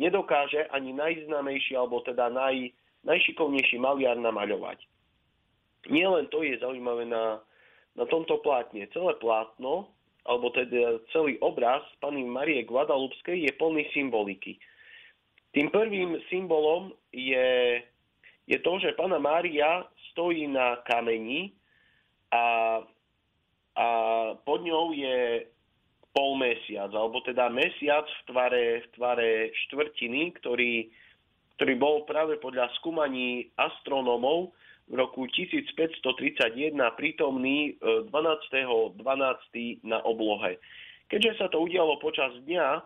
[0.00, 2.72] nedokáže ani najznámejší alebo teda naj,
[3.04, 4.80] najšikovnejší maliar namaľovať.
[5.92, 7.44] Nielen to je zaujímavé na,
[7.92, 8.88] na tomto plátne.
[8.96, 9.92] Celé plátno,
[10.24, 14.56] alebo teda celý obraz pani Marie Guadalupskej je plný symboliky.
[15.52, 17.78] Tým prvým symbolom je,
[18.48, 21.52] je to, že pána Mária stojí na kameni,
[22.32, 22.44] a,
[23.76, 23.86] a
[24.44, 25.48] pod ňou je
[26.14, 29.30] polmesiac, alebo teda mesiac v tvare, v tvare
[29.66, 30.88] štvrtiny, ktorý,
[31.58, 34.54] ktorý bol práve podľa skúmaní astronómov
[34.88, 38.94] v roku 1531 prítomný 12.12.
[38.94, 40.60] E, na oblohe.
[41.08, 42.84] Keďže sa to udialo počas dňa,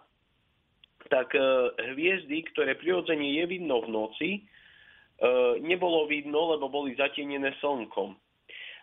[1.11, 1.43] tak e,
[1.95, 4.41] hviezdy, ktoré prirodzene je vidno v noci, e,
[5.61, 8.15] nebolo vidno, lebo boli zatienené slnkom.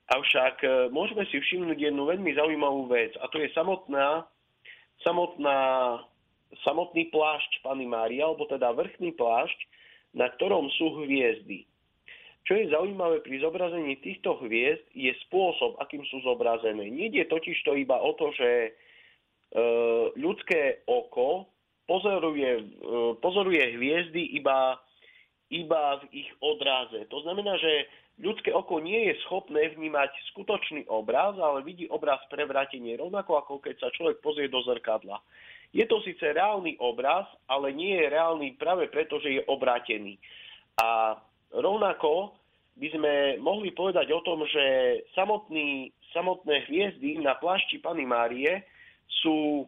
[0.05, 4.21] Avšak e, môžeme si všimnúť jednu veľmi zaujímavú vec a to je samotná,
[5.01, 5.57] samotná,
[6.61, 9.57] samotný plášť Pany Mária, alebo teda vrchný plášť,
[10.13, 11.65] na ktorom sú hviezdy.
[12.45, 16.85] Čo je zaujímavé pri zobrazení týchto hviezd je spôsob, akým sú zobrazené.
[16.93, 18.71] Nejde totiž to iba o to, že e,
[20.21, 21.49] ľudské oko
[21.89, 22.63] pozoruje, e,
[23.17, 24.77] pozoruje hviezdy iba,
[25.49, 27.09] iba v ich odraze.
[27.09, 32.95] To znamená, že ľudské oko nie je schopné vnímať skutočný obraz, ale vidí obraz prevrátenie,
[32.95, 35.19] rovnako ako keď sa človek pozrie do zrkadla.
[35.75, 40.15] Je to síce reálny obraz, ale nie je reálny práve preto, že je obrátený.
[40.79, 41.19] A
[41.51, 42.31] rovnako
[42.79, 44.63] by sme mohli povedať o tom, že
[45.15, 48.63] samotný, samotné hviezdy na plášti Pany Márie
[49.23, 49.67] sú,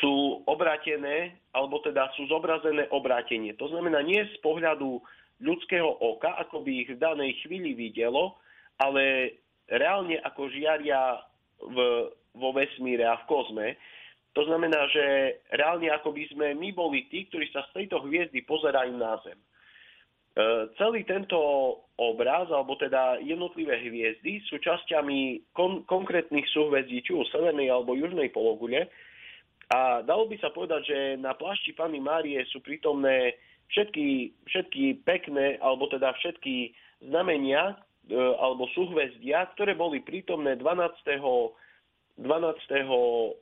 [0.00, 3.56] sú obratené, alebo teda sú zobrazené obrátenie.
[3.56, 5.00] To znamená nie z pohľadu
[5.40, 8.36] ľudského oka, ako by ich v danej chvíli videlo,
[8.80, 9.36] ale
[9.68, 11.20] reálne ako žiaria
[11.60, 13.68] v, vo vesmíre a v kozme.
[14.38, 18.46] To znamená, že reálne ako by sme my boli tí, ktorí sa z tejto hviezdy
[18.46, 19.36] pozerajú na Zem.
[19.36, 19.46] E,
[20.78, 21.36] celý tento
[21.98, 28.30] obraz, alebo teda jednotlivé hviezdy sú časťami kon- konkrétnych súhvezdí, či už severnej alebo južnej
[28.30, 28.86] pologule.
[29.70, 33.38] A dalo by sa povedať, že na plášti Pany Márie sú prítomné
[33.70, 36.74] všetky, všetky pekné, alebo teda všetky
[37.06, 37.78] znamenia
[38.10, 41.56] e, alebo súhvezdia, ktoré boli prítomné 12.
[42.20, 42.68] 12.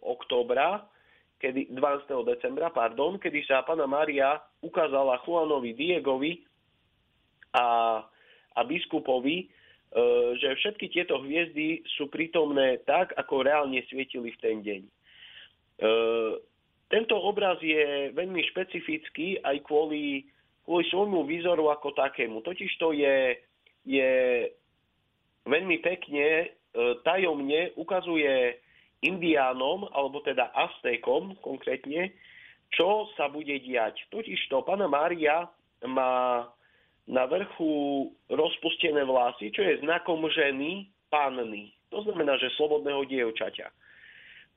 [0.06, 0.86] októbra,
[1.42, 2.30] kedy, 12.
[2.30, 6.46] decembra, pardon, kedy sa pána Mária ukázala Juanovi Diegovi
[7.54, 7.98] a,
[8.54, 9.46] a biskupovi, e,
[10.38, 14.82] že všetky tieto hviezdy sú prítomné tak, ako reálne svietili v ten deň.
[14.84, 14.90] E,
[16.88, 20.24] tento obraz je veľmi špecifický aj kvôli,
[20.64, 22.40] kvôli svojmu výzoru ako takému.
[22.40, 23.36] Totiž to je,
[23.84, 24.12] je
[25.44, 26.46] veľmi pekne, e,
[27.04, 28.56] tajomne ukazuje
[29.04, 32.10] indiánom, alebo teda Aztékom konkrétne,
[32.72, 34.08] čo sa bude diať.
[34.08, 35.48] Totiž to pána Mária
[35.84, 36.44] má
[37.08, 41.72] na vrchu rozpustené vlasy, čo je znakom ženy, panny.
[41.88, 43.72] to znamená, že slobodného dievčaťa.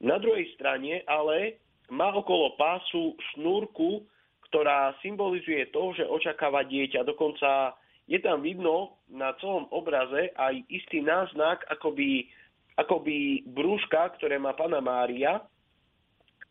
[0.04, 4.08] Na druhej strane ale má okolo pásu šnúrku,
[4.48, 7.04] ktorá symbolizuje to, že očakáva dieťa.
[7.04, 7.76] Dokonca
[8.08, 12.28] je tam vidno na celom obraze aj istý náznak akoby,
[12.80, 15.44] akoby brúška, ktoré má pána Mária.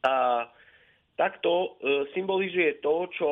[0.04, 0.48] A
[1.16, 1.68] takto e,
[2.16, 3.30] symbolizuje to, čo,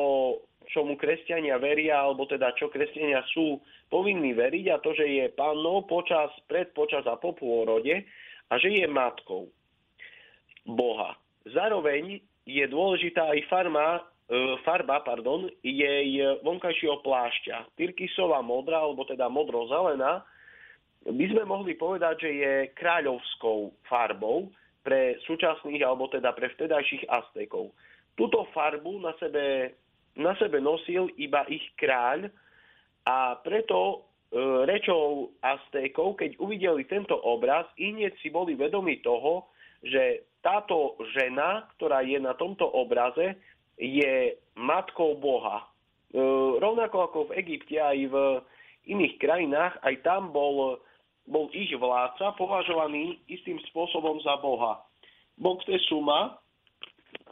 [0.84, 5.88] mu kresťania veria, alebo teda čo kresťania sú povinní veriť, a to, že je pannou
[5.88, 8.04] počas, pred, počas a po pôrode
[8.48, 9.48] a že je matkou
[10.68, 11.16] Boha.
[11.54, 14.00] Zároveň je dôležitá aj farma, e,
[14.64, 17.76] farba pardon, jej vonkajšieho plášťa.
[17.76, 20.24] Tyrkisová modrá, alebo teda modro-zelená,
[21.08, 24.50] by sme mohli povedať, že je kráľovskou farbou,
[24.88, 27.76] pre súčasných alebo teda pre vtedajších Aztekov.
[28.16, 29.76] Túto farbu na sebe,
[30.16, 32.32] na sebe nosil iba ich kráľ
[33.04, 33.96] a preto e,
[34.64, 37.92] rečou Aztékov, keď uvideli tento obraz, i
[38.24, 43.34] si boli vedomi toho, že táto žena, ktorá je na tomto obraze,
[43.78, 45.62] je matkou Boha.
[45.62, 46.18] E,
[46.58, 48.16] rovnako ako v Egypte aj v
[48.90, 50.80] iných krajinách, aj tam bol
[51.28, 54.80] bol ich vládca považovaný istým spôsobom za boha.
[55.36, 56.40] Moctezuma,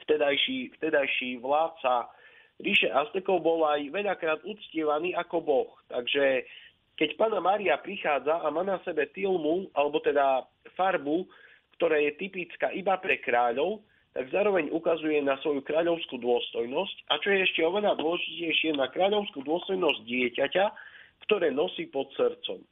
[0.04, 2.12] vtedajší, vtedajší vládca
[2.60, 5.70] ríše Aztekov, bol aj veľakrát uctievaný ako boh.
[5.88, 6.44] Takže
[7.00, 10.44] keď pána Maria prichádza a má na sebe tilmu, alebo teda
[10.76, 11.24] farbu,
[11.76, 13.84] ktorá je typická iba pre kráľov,
[14.16, 19.44] tak zároveň ukazuje na svoju kráľovskú dôstojnosť a čo je ešte oveľa dôležitejšie na kráľovskú
[19.44, 20.64] dôstojnosť dieťaťa,
[21.28, 22.64] ktoré nosí pod srdcom.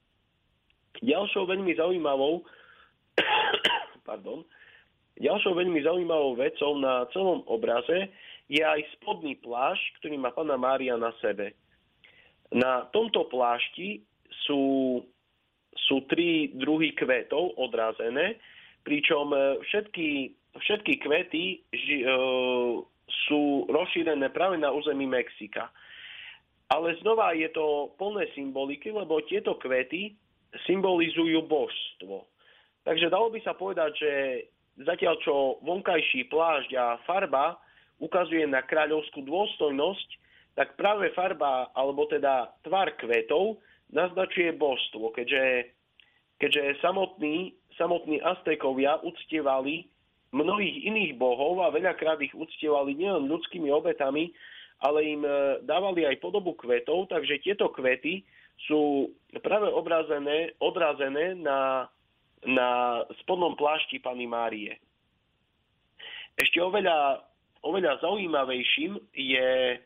[1.05, 2.49] Ďalšou veľmi zaujímavou
[4.09, 4.45] pardon,
[5.21, 8.11] ďalšou veľmi zaujímavou vecou na celom obraze
[8.49, 11.57] je aj spodný plášť, ktorý má pána Mária na sebe.
[12.53, 14.05] Na tomto plášti
[14.45, 15.01] sú,
[15.89, 18.37] sú tri druhy kvetov odrazené,
[18.85, 19.33] pričom
[19.65, 22.09] všetky, všetky kvety ži, e,
[23.29, 25.73] sú rozšírené práve na území Mexika.
[26.73, 30.17] Ale znova je to plné symboliky, lebo tieto kvety
[30.65, 32.25] symbolizujú božstvo.
[32.85, 34.13] Takže dalo by sa povedať, že
[34.85, 37.57] zatiaľ čo vonkajší plášť a farba
[38.01, 40.09] ukazuje na kráľovskú dôstojnosť,
[40.55, 43.59] tak práve farba, alebo teda tvar kvetov,
[43.91, 45.75] naznačuje božstvo, keďže,
[46.39, 49.87] keďže samotní, samotní Aztekovia uctievali
[50.35, 54.35] mnohých iných bohov a veľakrát ich uctievali nielen ľudskými obetami,
[54.83, 55.31] ale im e,
[55.63, 58.27] dávali aj podobu kvetov, takže tieto kvety
[58.67, 61.87] sú práve obrazené, odrazené na,
[62.43, 64.75] na spodnom plášti Pany Márie.
[66.35, 67.23] Ešte oveľa,
[67.63, 69.79] oveľa zaujímavejším je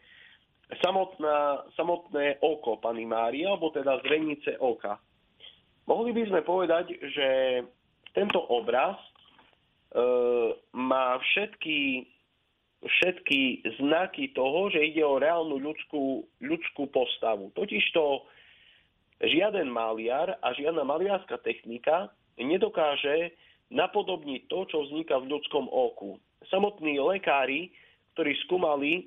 [0.80, 4.96] samotná, samotné oko Pany Márie, alebo teda zrenice oka.
[5.88, 7.28] Mohli by sme povedať, že
[8.18, 9.10] tento obraz e,
[10.74, 12.02] má všetky,
[12.82, 17.54] všetky znaky toho, že ide o reálnu ľudskú, ľudskú postavu.
[17.54, 18.26] Totižto
[19.22, 23.38] žiaden maliar a žiadna maliarská technika nedokáže
[23.70, 26.18] napodobniť to, čo vzniká v ľudskom oku.
[26.50, 27.70] Samotní lekári,
[28.18, 29.02] ktorí skúmali e,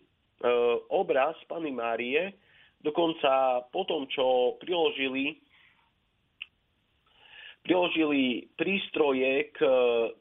[0.87, 2.31] obraz Pany Márie,
[2.79, 5.35] dokonca po tom, čo priložili
[7.61, 9.59] priložili prístroje k,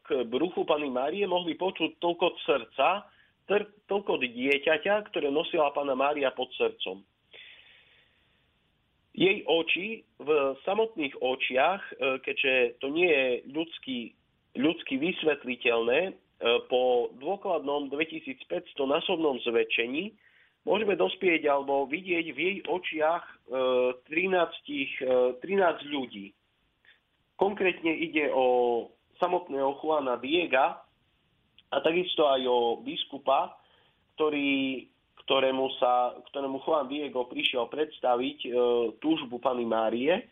[0.05, 3.09] k bruchu Pany Márie, mohli počuť toľko srdca,
[3.90, 7.03] toľko dieťaťa, ktoré nosila Pana Mária pod srdcom.
[9.11, 10.31] Jej oči v
[10.62, 13.98] samotných očiach, e, keďže to nie je ľudský,
[14.55, 16.12] ľudsky vysvetliteľné, e,
[16.70, 20.14] po dôkladnom 2500 násobnom zväčšení
[20.62, 23.24] môžeme dospieť alebo vidieť v jej očiach
[24.07, 26.31] 13, e, 13 ľudí.
[27.40, 28.44] Konkrétne ide o
[29.16, 30.85] samotného Juana Diega
[31.72, 33.57] a takisto aj o biskupa,
[34.20, 34.85] ktorý
[35.31, 38.48] ktorému, sa, ktorému Juan Diego prišiel predstaviť e,
[38.98, 40.11] túžbu Pany Márie.
[40.11, 40.22] E,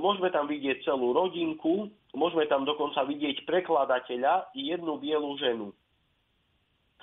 [0.00, 5.76] môžeme tam vidieť celú rodinku, môžeme tam dokonca vidieť prekladateľa i jednu bielu ženu.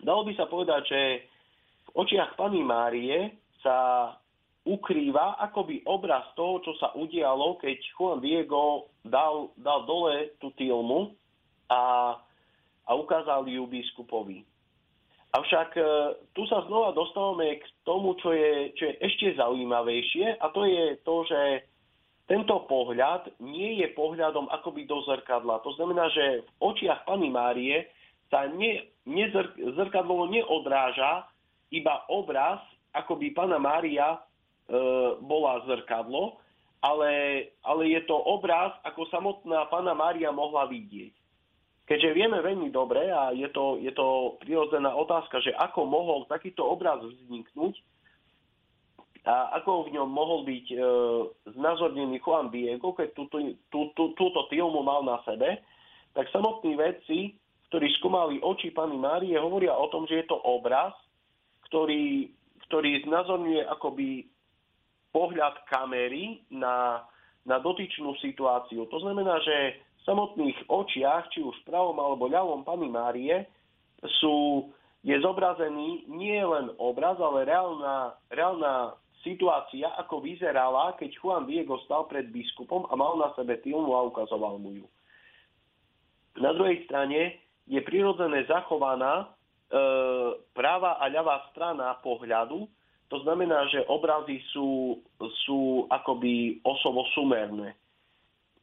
[0.01, 1.01] Dalo by sa povedať, že
[1.85, 3.29] v očiach Pany Márie
[3.61, 4.09] sa
[4.67, 11.15] ukrýva akoby obraz toho, čo sa udialo, keď Juan Diego dal, dal dole tú tilmu
[11.71, 12.13] a,
[12.84, 14.43] a ukázal ju biskupovi.
[15.32, 15.84] Avšak e,
[16.36, 20.86] tu sa znova dostávame k tomu, čo je, čo je ešte zaujímavejšie a to je
[21.03, 21.41] to, že
[22.27, 25.63] tento pohľad nie je pohľadom akoby do zrkadla.
[25.63, 27.88] To znamená, že v očiach Pany Márie
[28.27, 31.23] sa ne, nezr, zrkadlo neodráža
[31.71, 32.60] iba obraz,
[32.91, 34.19] ako by Pana Mária
[35.23, 36.39] bola zrkadlo,
[36.84, 37.12] ale,
[37.63, 41.15] ale je to obraz, ako samotná pána Mária mohla vidieť.
[41.88, 46.67] Keďže vieme veľmi dobre, a je to, je to prirodzená otázka, že ako mohol takýto
[46.67, 47.80] obraz vzniknúť,
[49.27, 50.77] a ako v ňom mohol byť e,
[51.51, 55.60] znázornený Juan Diego, keď tú, tú, tú, tú, túto filmu mal na sebe,
[56.15, 57.36] tak samotní vedci,
[57.67, 60.95] ktorí skúmali oči Pany Márie, hovoria o tom, že je to obraz,
[61.67, 62.32] ktorý,
[62.71, 64.32] ktorý znázorňuje akoby
[65.11, 67.03] pohľad kamery na,
[67.47, 68.85] na dotyčnú situáciu.
[68.87, 73.47] To znamená, že v samotných očiach, či už v pravom alebo ľavom Pany Márie,
[74.21, 74.67] sú,
[75.01, 78.93] je zobrazený nie len obraz, ale reálna, reálna
[79.25, 84.07] situácia, ako vyzerala, keď Juan Diego stal pred biskupom a mal na sebe tilmu a
[84.07, 84.87] ukazoval mu ju.
[86.37, 89.25] Na druhej strane je prirodzené zachovaná e,
[90.53, 92.69] práva a ľavá strana pohľadu,
[93.07, 94.99] to znamená, že obrazy sú,
[95.47, 97.75] sú akoby osovo sumerné.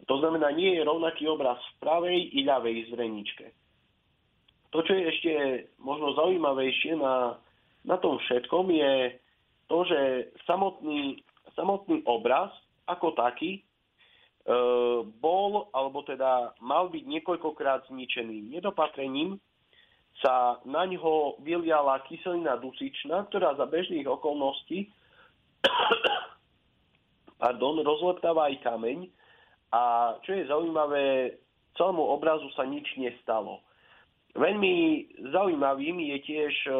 [0.04, 3.46] To znamená, nie je rovnaký obraz v pravej i ľavej zreničke.
[4.76, 5.32] To, čo je ešte
[5.80, 7.40] možno zaujímavejšie na,
[7.88, 9.16] na tom všetkom, je
[9.70, 10.00] to, že
[10.44, 11.24] samotný,
[11.56, 12.52] samotný obraz
[12.84, 13.62] ako taký e,
[15.24, 19.40] bol, alebo teda mal byť niekoľkokrát zničený nedopatrením,
[20.22, 24.90] sa na ňo vyliala kyselina dusičná, ktorá za bežných okolností
[27.42, 29.10] pardon, rozleptáva aj kameň
[29.74, 31.34] a čo je zaujímavé,
[31.74, 33.60] celému obrazu sa nič nestalo.
[34.34, 36.72] Veľmi zaujímavým je tiež e,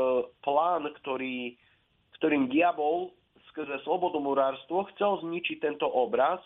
[0.43, 1.55] plán, ktorý
[2.19, 3.13] ktorým diabol
[3.53, 6.41] skrze slobodomurárstvo chcel zničiť tento obraz,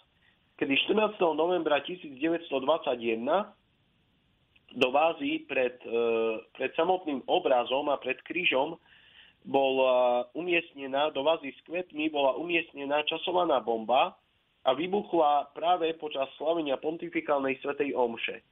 [0.59, 1.17] kedy 14.
[1.39, 2.51] novembra 1921
[4.75, 6.01] do vázy pred, e,
[6.57, 8.77] pred samotným obrazom a pred krížom
[9.49, 14.13] bola umiestnená, do vázy s kvetmi bola umiestnená časovaná bomba
[14.67, 18.45] a vybuchla práve počas slavenia pontifikálnej svetej omše.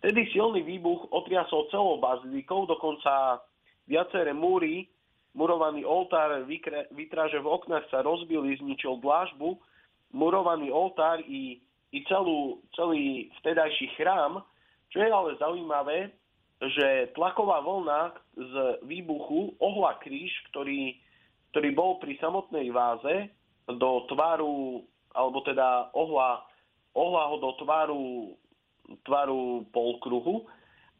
[0.00, 3.44] Vtedy silný výbuch otriasol celou bazilikou, dokonca
[3.84, 4.88] viaceré múry
[5.30, 6.42] Murovaný oltár,
[6.90, 9.62] vytráže v oknách sa rozbili, zničil dlážbu.
[10.10, 11.62] Murovaný oltár i,
[11.94, 14.42] i celú, celý vtedajší chrám.
[14.90, 16.10] Čo je ale zaujímavé,
[16.60, 18.00] že tlaková vlna
[18.36, 20.98] z výbuchu ohla kríž, ktorý,
[21.54, 23.30] ktorý bol pri samotnej váze
[23.70, 26.44] do tvaru, alebo teda ohla,
[26.92, 28.04] ohla ho do tvaru,
[29.06, 30.44] tvaru polkruhu,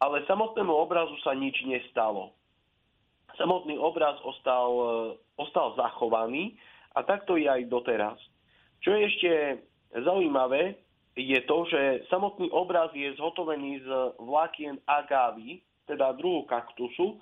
[0.01, 2.33] ale samotnému obrazu sa nič nestalo
[3.41, 4.73] samotný obraz ostal,
[5.41, 6.61] ostal zachovaný
[6.93, 8.21] a takto je aj doteraz.
[8.85, 9.31] Čo je ešte
[9.97, 10.77] zaujímavé,
[11.21, 17.21] je to, že samotný obraz je zhotovený z vlákien agávy, teda druhu kaktusu,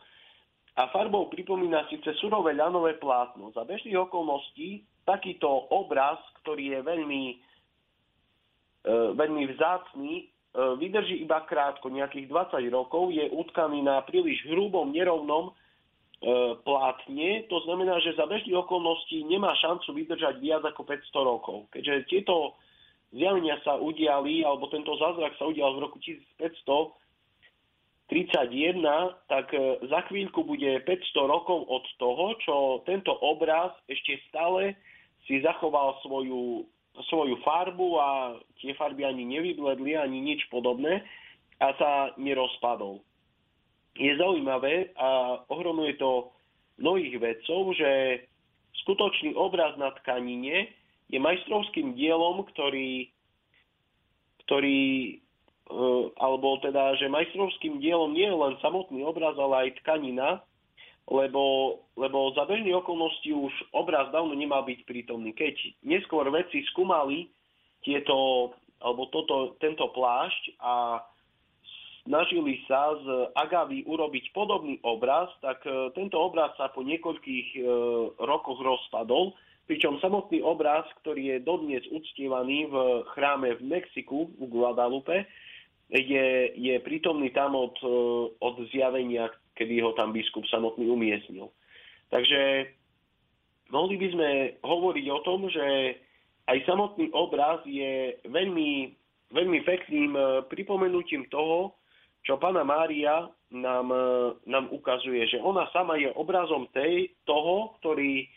[0.78, 3.50] a farbou pripomína síce surové ľanové plátno.
[3.50, 7.36] Za bežných okolností takýto obraz, ktorý je veľmi, e,
[9.18, 10.24] veľmi vzácný, e,
[10.78, 15.50] vydrží iba krátko, nejakých 20 rokov, je utkaný na príliš hrubom, nerovnom
[16.18, 21.70] E, plátne, to znamená, že za bežných okolností nemá šancu vydržať viac ako 500 rokov.
[21.70, 22.58] Keďže tieto
[23.12, 26.92] zjavenia sa udiali, alebo tento zázrak sa udial v roku 1531,
[29.28, 30.88] tak e, za chvíľku bude 500
[31.24, 34.76] rokov od toho, čo tento obraz ešte stále
[35.24, 36.64] si zachoval svoju,
[37.08, 38.08] svoju farbu a
[38.60, 41.04] tie farby ani nevybledli, ani nič podobné
[41.60, 43.00] a sa nerozpadol.
[43.98, 46.30] Je zaujímavé a ohromuje to
[46.78, 48.22] mnohých vedcov, že
[48.86, 50.70] skutočný obraz na tkanine
[51.08, 53.08] je majstrovským dielom, ktorý,
[54.44, 55.12] ktorý e,
[56.20, 60.44] alebo teda, že majstrovským dielom nie je len samotný obraz, ale aj tkanina,
[61.08, 65.32] lebo, lebo za bežných okolností už obraz dávno nemal byť prítomný.
[65.32, 67.32] Keď neskôr vedci skúmali
[67.80, 68.52] tieto,
[68.84, 71.00] alebo toto, tento plášť a
[72.04, 77.60] snažili sa z Agavy urobiť podobný obraz, tak e, tento obraz sa po niekoľkých e,
[78.20, 79.32] rokoch rozpadol,
[79.68, 85.28] pričom samotný obraz, ktorý je dodnes uctievaný v chráme v Mexiku, v Guadalupe,
[85.92, 87.88] je, je prítomný tam od, e,
[88.40, 91.52] od zjavenia, kedy ho tam biskup samotný umiestnil.
[92.08, 92.72] Takže
[93.68, 94.28] mohli by sme
[94.64, 95.96] hovoriť o tom, že
[96.48, 98.96] aj samotný obraz je veľmi,
[99.32, 100.16] veľmi pekným
[100.48, 101.76] pripomenutím toho,
[102.24, 104.04] čo pána Mária nám, e,
[104.48, 108.28] nám ukazuje, že ona sama je obrazom tej, toho, ktorý,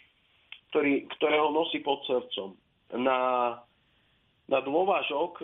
[0.71, 2.55] ktorý, ktorého nosí pod srdcom.
[2.95, 3.19] Na,
[4.47, 5.43] na dôvažok e,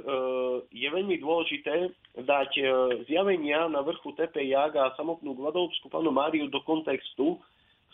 [0.71, 1.91] je veľmi dôležité
[2.23, 2.63] dať e,
[3.07, 7.39] zjavenia na vrchu Tepe Jag a samotnú Guadalupskú panu Máriu do kontextu,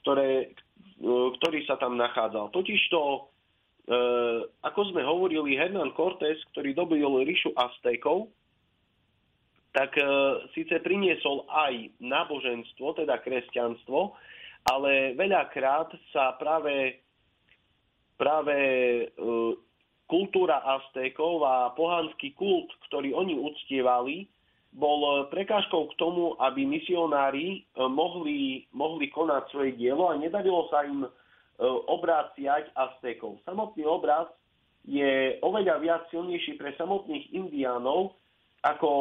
[0.02, 0.54] ktoré,
[1.02, 1.10] e,
[1.42, 2.54] ktorý sa tam nachádzal.
[2.54, 3.30] Totižto
[4.64, 8.32] ako sme hovorili, Hernán Cortés, ktorý dobil ríšu Aztékov,
[9.74, 10.06] tak e,
[10.54, 14.14] síce priniesol aj náboženstvo, teda kresťanstvo,
[14.70, 17.04] ale veľakrát sa práve,
[18.16, 19.06] práve e,
[20.08, 24.28] kultúra Aztékov a pohanský kult, ktorý oni uctievali,
[24.74, 30.86] bol prekážkou k tomu, aby misionári e, mohli, mohli konať svoje dielo a nedarilo sa
[30.86, 31.10] im e,
[31.90, 33.42] obráciať Aztékov.
[33.46, 34.28] Samotný obraz
[34.84, 38.20] je oveľa viac silnejší pre samotných indiánov
[38.64, 38.92] ako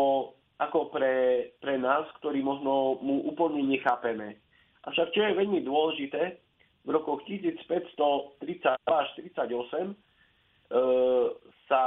[0.63, 1.15] ako pre,
[1.59, 4.39] pre nás, ktorí možno mu úplne nechápeme.
[4.87, 6.39] Avšak čo je veľmi dôležité,
[6.83, 9.95] v rokoch 1532 až 38 e,
[11.71, 11.83] sa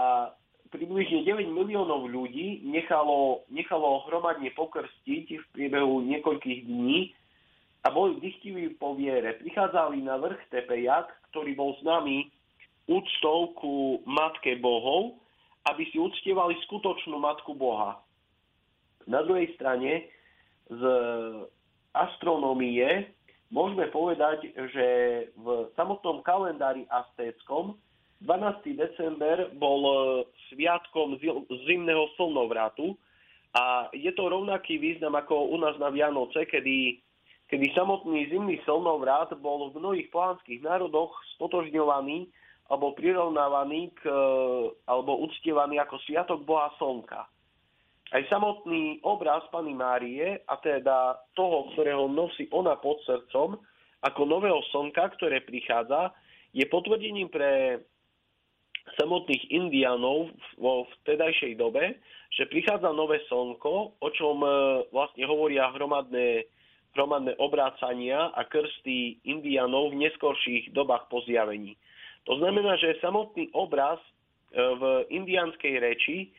[0.72, 7.12] približne 9 miliónov ľudí nechalo, nechalo hromadne pokrstiť v priebehu niekoľkých dní
[7.86, 9.38] a boli dychtiví po viere.
[9.40, 12.28] Prichádzali na vrch Tepejak, ktorý bol známy
[12.90, 15.22] úctou ku Matke Bohov,
[15.70, 18.02] aby si uctievali skutočnú Matku Boha.
[19.06, 20.10] Na druhej strane
[20.70, 20.82] z
[21.94, 23.15] astronómie
[23.54, 24.88] môžeme povedať, že
[25.38, 27.78] v samotnom kalendári aztéckom
[28.24, 28.80] 12.
[28.80, 29.84] december bol
[30.50, 31.20] sviatkom
[31.68, 32.96] zimného slnovratu
[33.56, 37.00] a je to rovnaký význam ako u nás na Vianoce, kedy,
[37.52, 42.28] kedy samotný zimný slnovrat bol v mnohých pohanských národoch stotožňovaný
[42.66, 44.10] alebo prirovnávaný k,
[44.90, 47.30] alebo uctievaný ako sviatok Boha Slnka.
[48.14, 53.58] Aj samotný obraz Pany Márie, a teda toho, ktorého nosí ona pod srdcom,
[54.06, 56.14] ako nového slnka, ktoré prichádza,
[56.54, 57.82] je potvrdením pre
[59.02, 60.30] samotných indianov
[60.62, 61.98] vo vtedajšej dobe,
[62.30, 64.50] že prichádza nové slnko, o čom e,
[64.94, 66.46] vlastne hovoria hromadné,
[66.94, 71.74] hromadné obrácania a krsty indianov v neskorších dobách po zjavení.
[72.30, 74.10] To znamená, že samotný obraz e,
[74.62, 76.30] v indianskej reči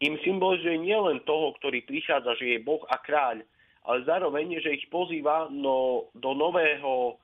[0.00, 3.40] im symbolizuje nielen toho, ktorý prichádza, že je Boh a kráľ,
[3.86, 7.16] ale zároveň, že ich pozýva no, do nového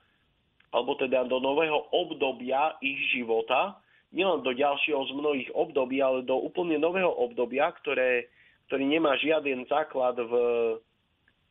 [0.72, 3.76] alebo teda do nového obdobia ich života,
[4.08, 8.32] nielen do ďalšieho z mnohých období, ale do úplne nového obdobia, ktoré,
[8.68, 10.32] ktorý nemá žiaden základ v,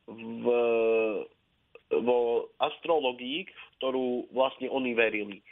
[0.09, 0.45] v,
[2.01, 5.45] vo astrologii, v ktorú vlastne oni verili.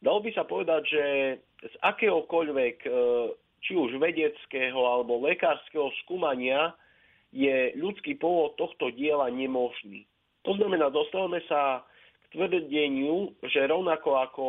[0.00, 1.04] Dalo by sa povedať, že
[1.68, 2.76] z akéhokoľvek
[3.62, 6.74] či už vedeckého alebo lekárskeho skúmania
[7.32, 10.04] je ľudský pôvod tohto diela nemožný.
[10.44, 11.86] To znamená, dostávame sa
[12.28, 14.46] k tvrdeniu, že rovnako ako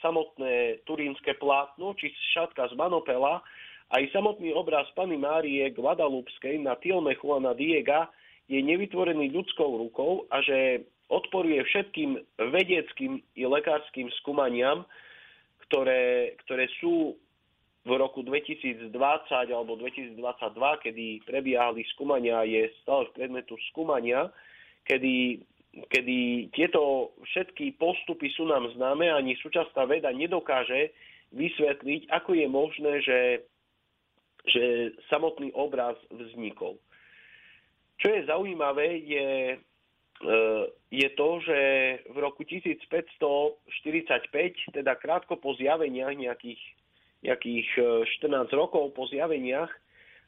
[0.00, 3.42] samotné turínske plátno či šatka z Manopela,
[3.92, 8.08] aj samotný obraz Pany Márie Guadalupskej na Tilme Juana Diega
[8.48, 14.88] je nevytvorený ľudskou rukou a že odporuje všetkým vedeckým i lekárskym skúmaniam,
[15.68, 17.20] ktoré, ktoré sú
[17.82, 18.94] v roku 2020
[19.50, 20.14] alebo 2022,
[20.86, 24.30] kedy prebiehali skúmania, je stále v predmetu skúmania,
[24.86, 25.42] kedy,
[25.90, 26.18] kedy
[26.54, 30.94] tieto všetky postupy sú nám známe, ani súčasná veda nedokáže
[31.34, 33.20] vysvetliť, ako je možné, že,
[34.46, 36.78] že samotný obraz vznikol.
[37.98, 40.36] Čo je zaujímavé, je, e,
[40.90, 41.58] je to, že
[42.14, 43.58] v roku 1545,
[44.70, 46.62] teda krátko po zjaveniach nejakých
[47.22, 47.66] nejakých
[48.20, 49.70] 14 e, rokov po zjaveniach,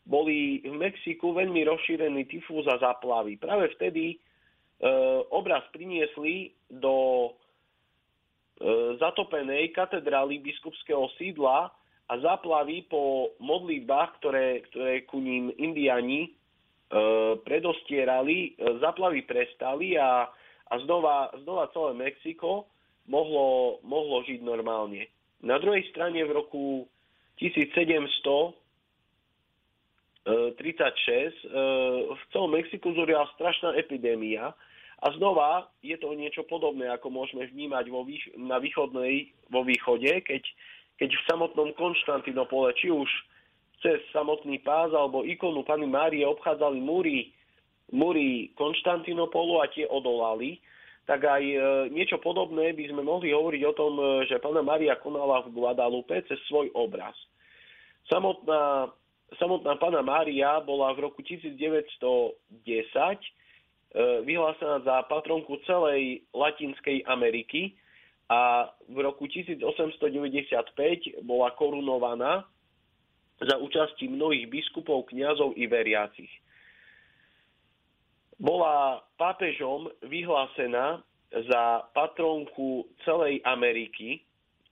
[0.05, 3.40] boli v Mexiku veľmi rozšírený tyfúz a zaplavy.
[3.40, 4.16] Práve vtedy e,
[5.32, 7.30] obraz priniesli do e,
[9.01, 11.72] zatopenej katedrály biskupského sídla
[12.05, 16.30] a záplavy po modlitbách, ktoré, ktoré ku ním indiani e,
[17.40, 20.28] predostierali, e, zaplavy prestali a,
[20.68, 22.68] a znova, znova celé Mexiko
[23.09, 25.09] mohlo, mohlo žiť normálne.
[25.45, 26.88] Na druhej strane v roku
[27.36, 28.57] 1736
[30.24, 31.32] e,
[32.09, 34.57] v celom Mexiku zorila strašná epidémia
[35.05, 38.09] a znova je to niečo podobné, ako môžeme vnímať vo
[38.40, 40.42] na východnej, vo východe, keď,
[40.97, 43.05] keď v samotnom Konštantinopole, či už
[43.84, 47.36] cez samotný pás alebo ikonu Pany Márie obchádzali múry,
[47.92, 50.57] múry Konštantinopolu a tie odolali,
[51.05, 51.59] tak aj e,
[51.93, 56.17] niečo podobné by sme mohli hovoriť o tom, e, že pána Maria konala v Guadalupe
[56.25, 57.13] cez svoj obraz.
[58.09, 58.89] Samotná,
[59.37, 63.29] samotná pána Mária bola v roku 1910 e,
[64.25, 67.77] vyhlásená za patronku celej Latinskej Ameriky
[68.33, 69.61] a v roku 1895
[71.21, 72.49] bola korunovaná
[73.45, 76.33] za účasti mnohých biskupov, kňazov i veriacich
[78.39, 81.03] bola pápežom vyhlásená
[81.35, 84.22] za patronku celej Ameriky,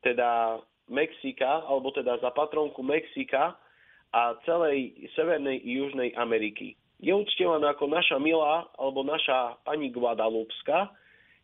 [0.03, 3.59] teda Mexika, alebo teda za patronku Mexika
[4.13, 6.77] a celej Severnej i Južnej Ameriky.
[7.03, 10.95] Je uctievaná ako naša milá alebo naša pani Guadalupska.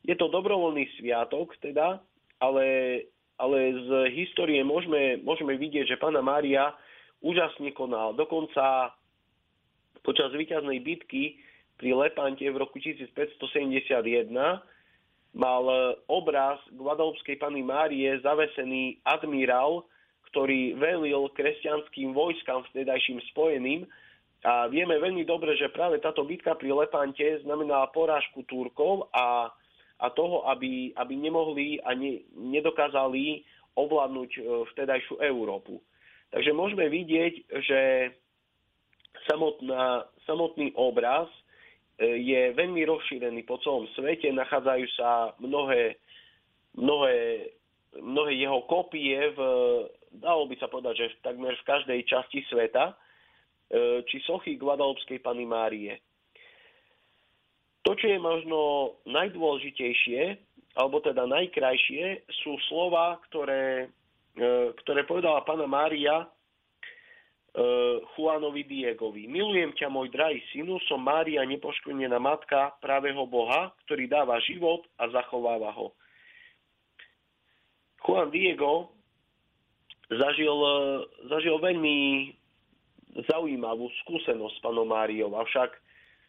[0.06, 1.98] Je to dobrovoľný sviatok teda,
[2.38, 2.66] ale,
[3.42, 6.70] ale z histórie môžeme, môžeme vidieť, že pána Mária
[7.18, 8.14] úžasne konal.
[8.14, 8.94] Dokonca
[10.06, 11.42] počas víťaznej bitky
[11.78, 14.28] pri Lepante v roku 1571
[15.38, 15.64] mal
[16.10, 19.86] obraz Guadalupskej Pany Márie zavesený admirál,
[20.28, 23.86] ktorý velil kresťanským vojskám vtedajším spojeným.
[24.46, 29.50] A vieme veľmi dobre, že práve táto bitka pri Lepante znamenala porážku Turkov a,
[29.98, 33.42] a toho, aby, aby nemohli a ne, nedokázali
[33.74, 34.40] ovládnuť e,
[34.74, 35.82] vtedajšiu Európu.
[36.30, 37.34] Takže môžeme vidieť,
[37.66, 37.80] že
[39.26, 41.26] samotná, samotný obraz
[41.98, 45.98] je veľmi rozšírený po celom svete, nachádzajú sa mnohé,
[46.78, 47.50] mnohé,
[47.98, 49.40] mnohé jeho kopie v,
[50.14, 52.94] dalo by sa povedať, že takmer v každej časti sveta, e,
[54.06, 55.98] či sochy Guadalupskej Pany Márie.
[57.82, 58.58] To, čo je možno
[59.10, 60.38] najdôležitejšie,
[60.78, 63.90] alebo teda najkrajšie, sú slova, ktoré,
[64.38, 66.30] e, ktoré povedala Pana Mária
[68.14, 69.24] Juanovi Diegovi.
[69.26, 75.08] Milujem ťa, môj drahý synu, som Mária, nepoškvrnená matka pravého Boha, ktorý dáva život a
[75.08, 75.96] zachováva ho.
[78.04, 78.92] Juan Diego
[80.12, 80.54] zažil,
[81.26, 81.96] zažil veľmi
[83.26, 85.72] zaujímavú skúsenosť s panom Máriou, avšak,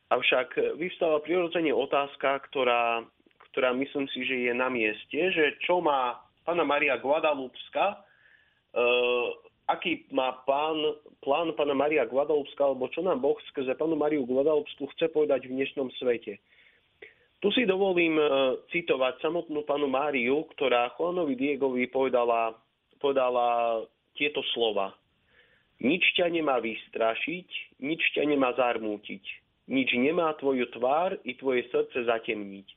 [0.09, 3.05] avšak vyvstáva prirodzene otázka, ktorá,
[3.51, 6.17] ktorá myslím si, že je na mieste, že čo má
[6.47, 9.29] pána Maria Guadalupska uh,
[9.69, 14.89] aký má pán, plán pána Maria Guadalupska, alebo čo nám Boh skrze pánu Mariu Guadalupsku
[14.97, 16.41] chce povedať v dnešnom svete.
[17.39, 18.25] Tu si dovolím e,
[18.67, 22.51] citovať samotnú panu Máriu, ktorá Juanovi Diegovi povedala,
[22.99, 23.79] povedala
[24.17, 24.91] tieto slova.
[25.79, 29.23] Nič ťa nemá vystrašiť, nič ťa nemá zarmútiť.
[29.71, 32.67] Nič nemá tvoju tvár i tvoje srdce zatemniť.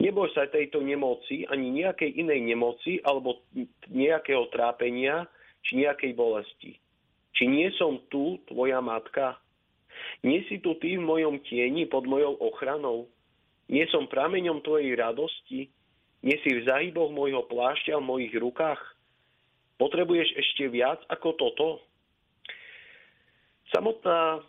[0.00, 3.44] Neboj sa tejto nemoci, ani nejakej inej nemoci alebo
[3.92, 5.28] nejakého trápenia,
[5.64, 6.76] či nejakej bolesti.
[7.34, 9.40] Či nie som tu tvoja matka?
[10.22, 13.10] Nie si tu ty v mojom tieni pod mojou ochranou?
[13.66, 15.72] Nie som prameňom tvojej radosti?
[16.24, 18.80] Nie si v zahyboch môjho plášťa v mojich rukách?
[19.76, 21.68] Potrebuješ ešte viac ako toto?
[23.74, 24.40] Samotná,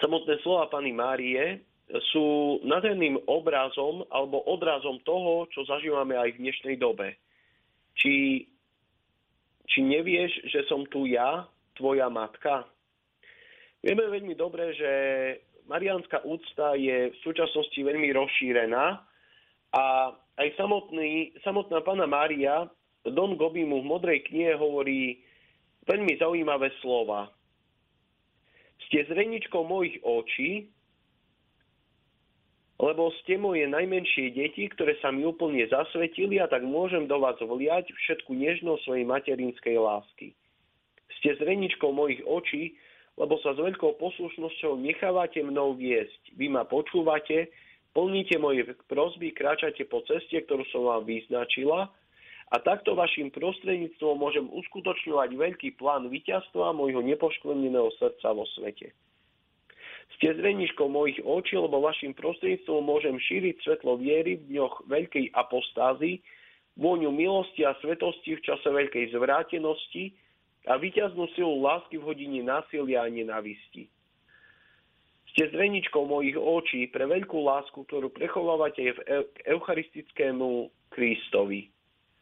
[0.00, 1.60] samotné slova pani Márie
[2.10, 7.20] sú nádherným obrazom alebo odrazom toho, čo zažívame aj v dnešnej dobe.
[8.00, 8.46] Či
[9.72, 12.68] či nevieš, že som tu ja, tvoja matka?
[13.80, 14.92] Vieme veľmi dobre, že
[15.66, 18.84] mariánska úcta je v súčasnosti veľmi rozšírená
[19.72, 19.84] a
[20.38, 22.68] aj samotný, samotná pána Mária
[23.02, 25.24] Don Gobimu v Modrej knihe hovorí
[25.88, 27.32] veľmi zaujímavé slova.
[28.86, 30.70] Ste zreničkou mojich očí,
[32.82, 37.38] lebo ste moje najmenšie deti, ktoré sa mi úplne zasvetili a tak môžem do vás
[37.38, 40.34] vliať všetku nežnosť svojej materinskej lásky.
[41.22, 42.74] Ste zreničkou mojich očí,
[43.14, 46.34] lebo sa s veľkou poslušnosťou nechávate mnou viesť.
[46.34, 47.54] Vy ma počúvate,
[47.94, 51.86] plníte moje prosby, kráčate po ceste, ktorú som vám vyznačila
[52.50, 58.90] a takto vašim prostredníctvom môžem uskutočňovať veľký plán víťazstva môjho nepoškvrneného srdca vo svete.
[60.18, 66.20] Ste zreniškou mojich očí, lebo vašim prostredníctvom môžem šíriť svetlo viery v dňoch veľkej apostázy,
[66.76, 70.12] vôňu milosti a svetosti v čase veľkej zvrátenosti
[70.68, 73.90] a vyťaznú silu lásky v hodine násilia a nenavisti.
[75.32, 78.98] Ste zreničkou mojich očí pre veľkú lásku, ktorú prechovávate v
[79.48, 81.72] eucharistickému Kristovi.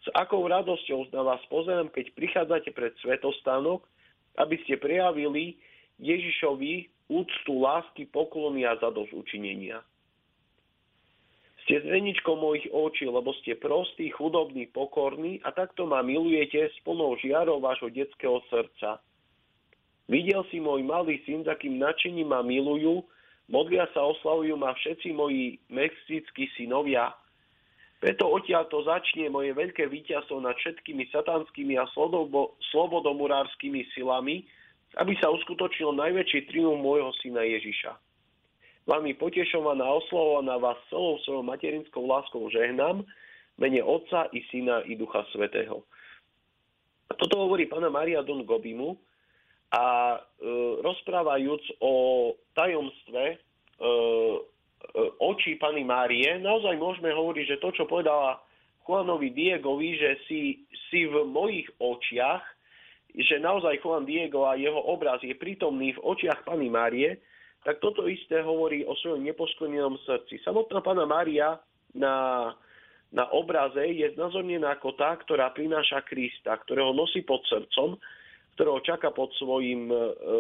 [0.01, 3.85] S akou radosťou na vás pozerám, keď prichádzate pred svetostánok,
[4.39, 5.59] aby ste prejavili
[5.99, 9.83] Ježišovi úctu, lásky, poklony a zadosť učinenia.
[11.67, 17.19] Ste zveničkou mojich očí, lebo ste prostí, chudobní, pokorní a takto ma milujete s plnou
[17.21, 19.03] žiarou vášho detského srdca.
[20.11, 23.07] Videl si môj malý syn, za akým nadšením ma milujú,
[23.47, 27.15] modlia sa, oslavujú ma všetci moji mexickí synovia.
[28.01, 31.85] Preto odtiaľ to začne moje veľké víťazstvo nad všetkými satanskými a
[32.73, 34.49] slobodomurárskymi silami,
[34.99, 37.95] aby sa uskutočnil najväčší triumf môjho syna Ježiša.
[38.91, 43.07] Vami potešovaná a oslavovaná vás celou svojou materinskou láskou žehnám,
[43.61, 45.87] mene Otca i Syna i Ducha Svetého.
[47.07, 48.97] Toto hovorí pána Maria Don Gobimu
[49.71, 50.19] a e,
[50.83, 51.93] rozprávajúc o
[52.57, 53.91] tajomstve e, e,
[55.23, 58.43] očí Pany Márie, naozaj môžeme hovoriť, že to, čo povedala
[58.83, 62.43] Juanovi Diegovi, že si, si v mojich očiach,
[63.17, 67.19] že naozaj Juan Diego a jeho obraz je prítomný v očiach Pany Márie,
[67.61, 70.41] tak toto isté hovorí o svojom neposklenenom srdci.
[70.41, 71.61] Samotná Pana Mária
[71.93, 72.49] na,
[73.13, 78.01] na obraze je znázornená ako tá, ktorá prináša Krista, ktorého nosí pod srdcom,
[78.57, 79.99] ktorého čaká pod svojim, e,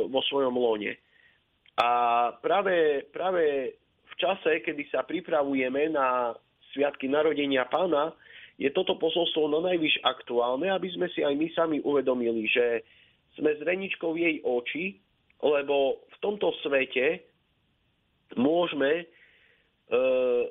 [0.08, 0.96] vo svojom lone.
[1.76, 1.88] A
[2.40, 6.32] práve, práve v čase, kedy sa pripravujeme na
[6.72, 8.14] Sviatky narodenia pána,
[8.60, 12.84] je toto posolstvo na najvyš aktuálne, aby sme si aj my sami uvedomili, že
[13.40, 15.00] sme zreničkou jej oči,
[15.40, 17.24] lebo v tomto svete
[18.36, 19.04] môžeme e,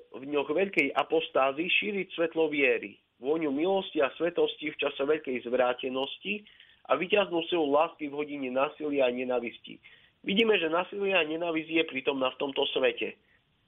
[0.01, 6.41] v ňoch veľkej apostázy šíriť svetlo viery, vôňu milosti a svetosti v čase veľkej zvrátenosti
[6.89, 9.77] a vyťaznú silu lásky v hodine násilia a nenavisti.
[10.25, 13.15] Vidíme, že násilie a nenavisť je prítomná v tomto svete.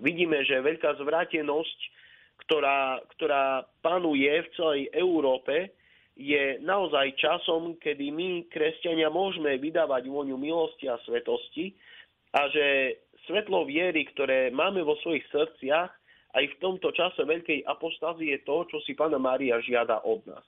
[0.02, 1.80] Vidíme, že veľká zvrátenosť
[2.48, 5.72] ktorá, ktorá panuje v celej Európe,
[6.16, 11.74] je naozaj časom, kedy my, kresťania, môžeme vydávať vôňu milosti a svetosti
[12.36, 15.92] a že svetlo viery, ktoré máme vo svojich srdciach,
[16.32, 20.44] aj v tomto čase veľkej apostázie je to, čo si Pána Mária žiada od nás.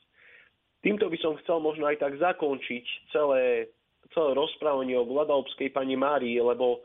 [0.84, 3.72] Týmto by som chcel možno aj tak zakončiť celé,
[4.12, 6.84] celé rozprávanie o Guadalupeskej Pani Márii, lebo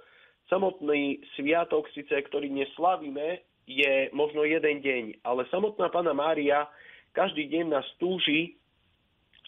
[0.50, 6.64] samotný sviatok, síce, ktorý dnes slavíme, je možno jeden deň, ale samotná Pana Mária
[7.12, 8.56] každý deň nás túži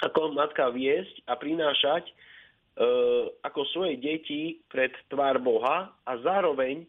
[0.04, 2.12] ako matka viesť a prinášať e,
[3.44, 6.84] ako svoje deti pred tvár Boha a zároveň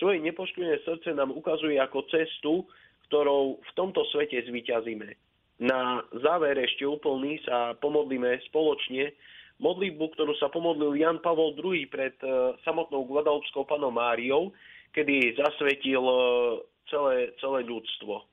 [0.00, 2.64] svoje nepoškvrnené srdce nám ukazuje ako cestu,
[3.08, 5.08] ktorou v tomto svete zvyťazíme.
[5.60, 9.12] Na záver ešte úplný sa pomodlíme spoločne
[9.60, 14.50] modlitbu, ktorú sa pomodlil Jan Pavol II pred e, samotnou Guadalupskou panom Máriou,
[14.92, 16.16] kedy zasvetil e,
[16.88, 18.24] celé, celé ľudstvo.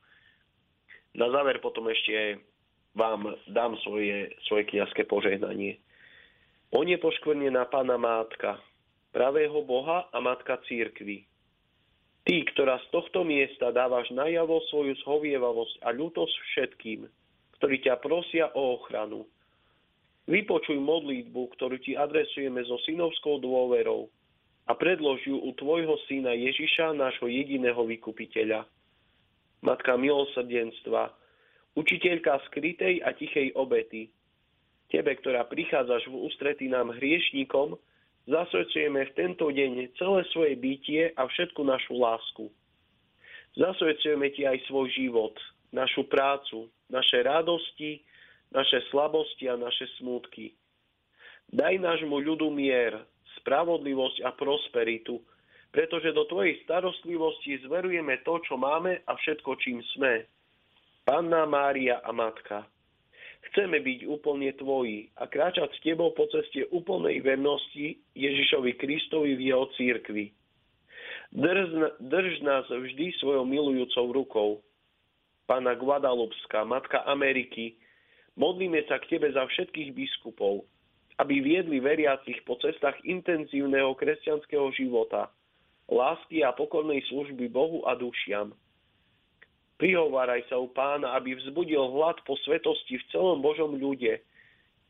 [1.16, 2.44] Na záver potom ešte
[2.94, 5.80] vám dám svoje, svoje kniazské požehnanie.
[6.70, 8.62] On je poškvrnená Pána Mátka,
[9.10, 11.26] pravého Boha a Matka Církvy.
[12.30, 17.10] Ty, ktorá z tohto miesta dávaš najavo svoju zhovievavosť a ľútosť všetkým,
[17.58, 19.26] ktorí ťa prosia o ochranu.
[20.30, 24.14] Vypočuj modlitbu, ktorú ti adresujeme so synovskou dôverou
[24.70, 28.70] a predlož ju u tvojho syna Ježiša, nášho jediného vykupiteľa.
[29.66, 31.10] Matka milosrdenstva,
[31.74, 34.14] učiteľka skrytej a tichej obety,
[34.94, 37.82] tebe, ktorá prichádzaš v ústretí nám hriešnikom,
[38.30, 42.46] zasvedčujeme v tento deň celé svoje bytie a všetku našu lásku.
[43.58, 45.34] Zasvedčujeme ti aj svoj život,
[45.74, 48.06] našu prácu, naše radosti,
[48.54, 50.54] naše slabosti a naše smútky.
[51.50, 53.02] Daj nášmu ľudu mier,
[53.42, 55.20] spravodlivosť a prosperitu,
[55.70, 60.26] pretože do Tvojej starostlivosti zverujeme to, čo máme a všetko, čím sme.
[61.06, 62.66] Panna Mária a Matka,
[63.50, 69.50] chceme byť úplne Tvoji a kráčať s Tebou po ceste úplnej vernosti Ježišovi Kristovi v
[69.50, 70.30] Jeho církvi.
[71.30, 74.50] Drž, drž nás vždy svojou milujúcou rukou.
[75.46, 77.78] Pána Guadalupská, Matka Ameriky,
[78.38, 80.66] modlíme sa k Tebe za všetkých biskupov,
[81.20, 85.28] aby viedli veriacich po cestách intenzívneho kresťanského života,
[85.92, 88.56] lásky a pokornej služby Bohu a dušiam.
[89.80, 94.20] Prihováraj sa u pána, aby vzbudil hlad po svetosti v celom Božom ľude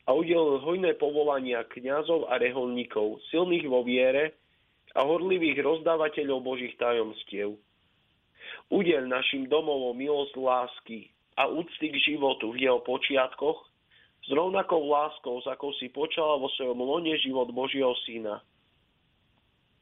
[0.05, 4.33] a udelil hojné povolania kňazov a reholníkov, silných vo viere
[4.97, 7.53] a horlivých rozdávateľov Božích tajomstiev.
[8.73, 13.68] Udel našim domovom milosť lásky a úcty k životu v jeho počiatkoch
[14.23, 18.43] s rovnakou láskou, s akou si počala vo svojom lone život Božieho Syna.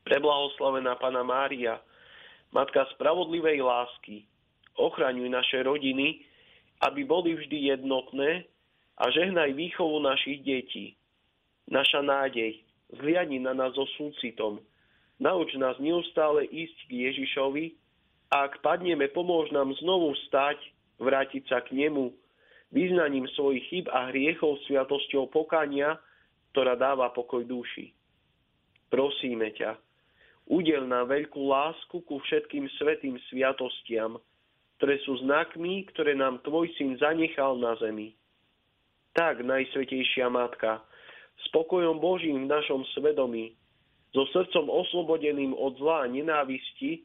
[0.07, 1.81] Preblahoslavená Pana Mária,
[2.55, 4.23] Matka spravodlivej lásky,
[4.79, 6.23] ochraňuj naše rodiny,
[6.87, 8.47] aby boli vždy jednotné
[8.95, 10.95] a žehnaj výchovu našich detí.
[11.67, 12.63] Naša nádej,
[12.95, 14.63] zliadni na nás so súcitom,
[15.19, 17.75] nauč nás neustále ísť k Ježišovi
[18.31, 20.55] a ak padneme, pomôž nám znovu stať,
[21.03, 22.15] vrátiť sa k Nemu,
[22.71, 25.95] význaním svojich chyb a hriechov sviatosťou pokania,
[26.51, 27.93] ktorá dáva pokoj duši.
[28.87, 29.75] Prosíme ťa,
[30.47, 34.19] udel nám veľkú lásku ku všetkým svetým sviatostiam,
[34.79, 38.15] ktoré sú znakmi, ktoré nám Tvoj syn zanechal na zemi.
[39.17, 40.85] Tak, Najsvetejšia Matka,
[41.49, 43.57] spokojom Božím v našom svedomí,
[44.13, 47.03] so srdcom oslobodeným od zla a nenávisti,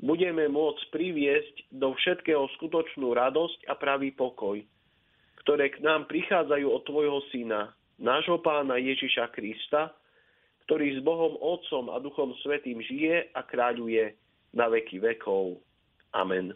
[0.00, 4.64] budeme môcť priviesť do všetkého skutočnú radosť a pravý pokoj
[5.44, 9.92] ktoré k nám prichádzajú od Tvojho Syna, nášho Pána Ježiša Krista,
[10.68, 14.14] ktorý s Bohom Otcom a Duchom Svetým žije a kráľuje
[14.54, 15.58] na veky vekov.
[16.14, 16.54] Amen.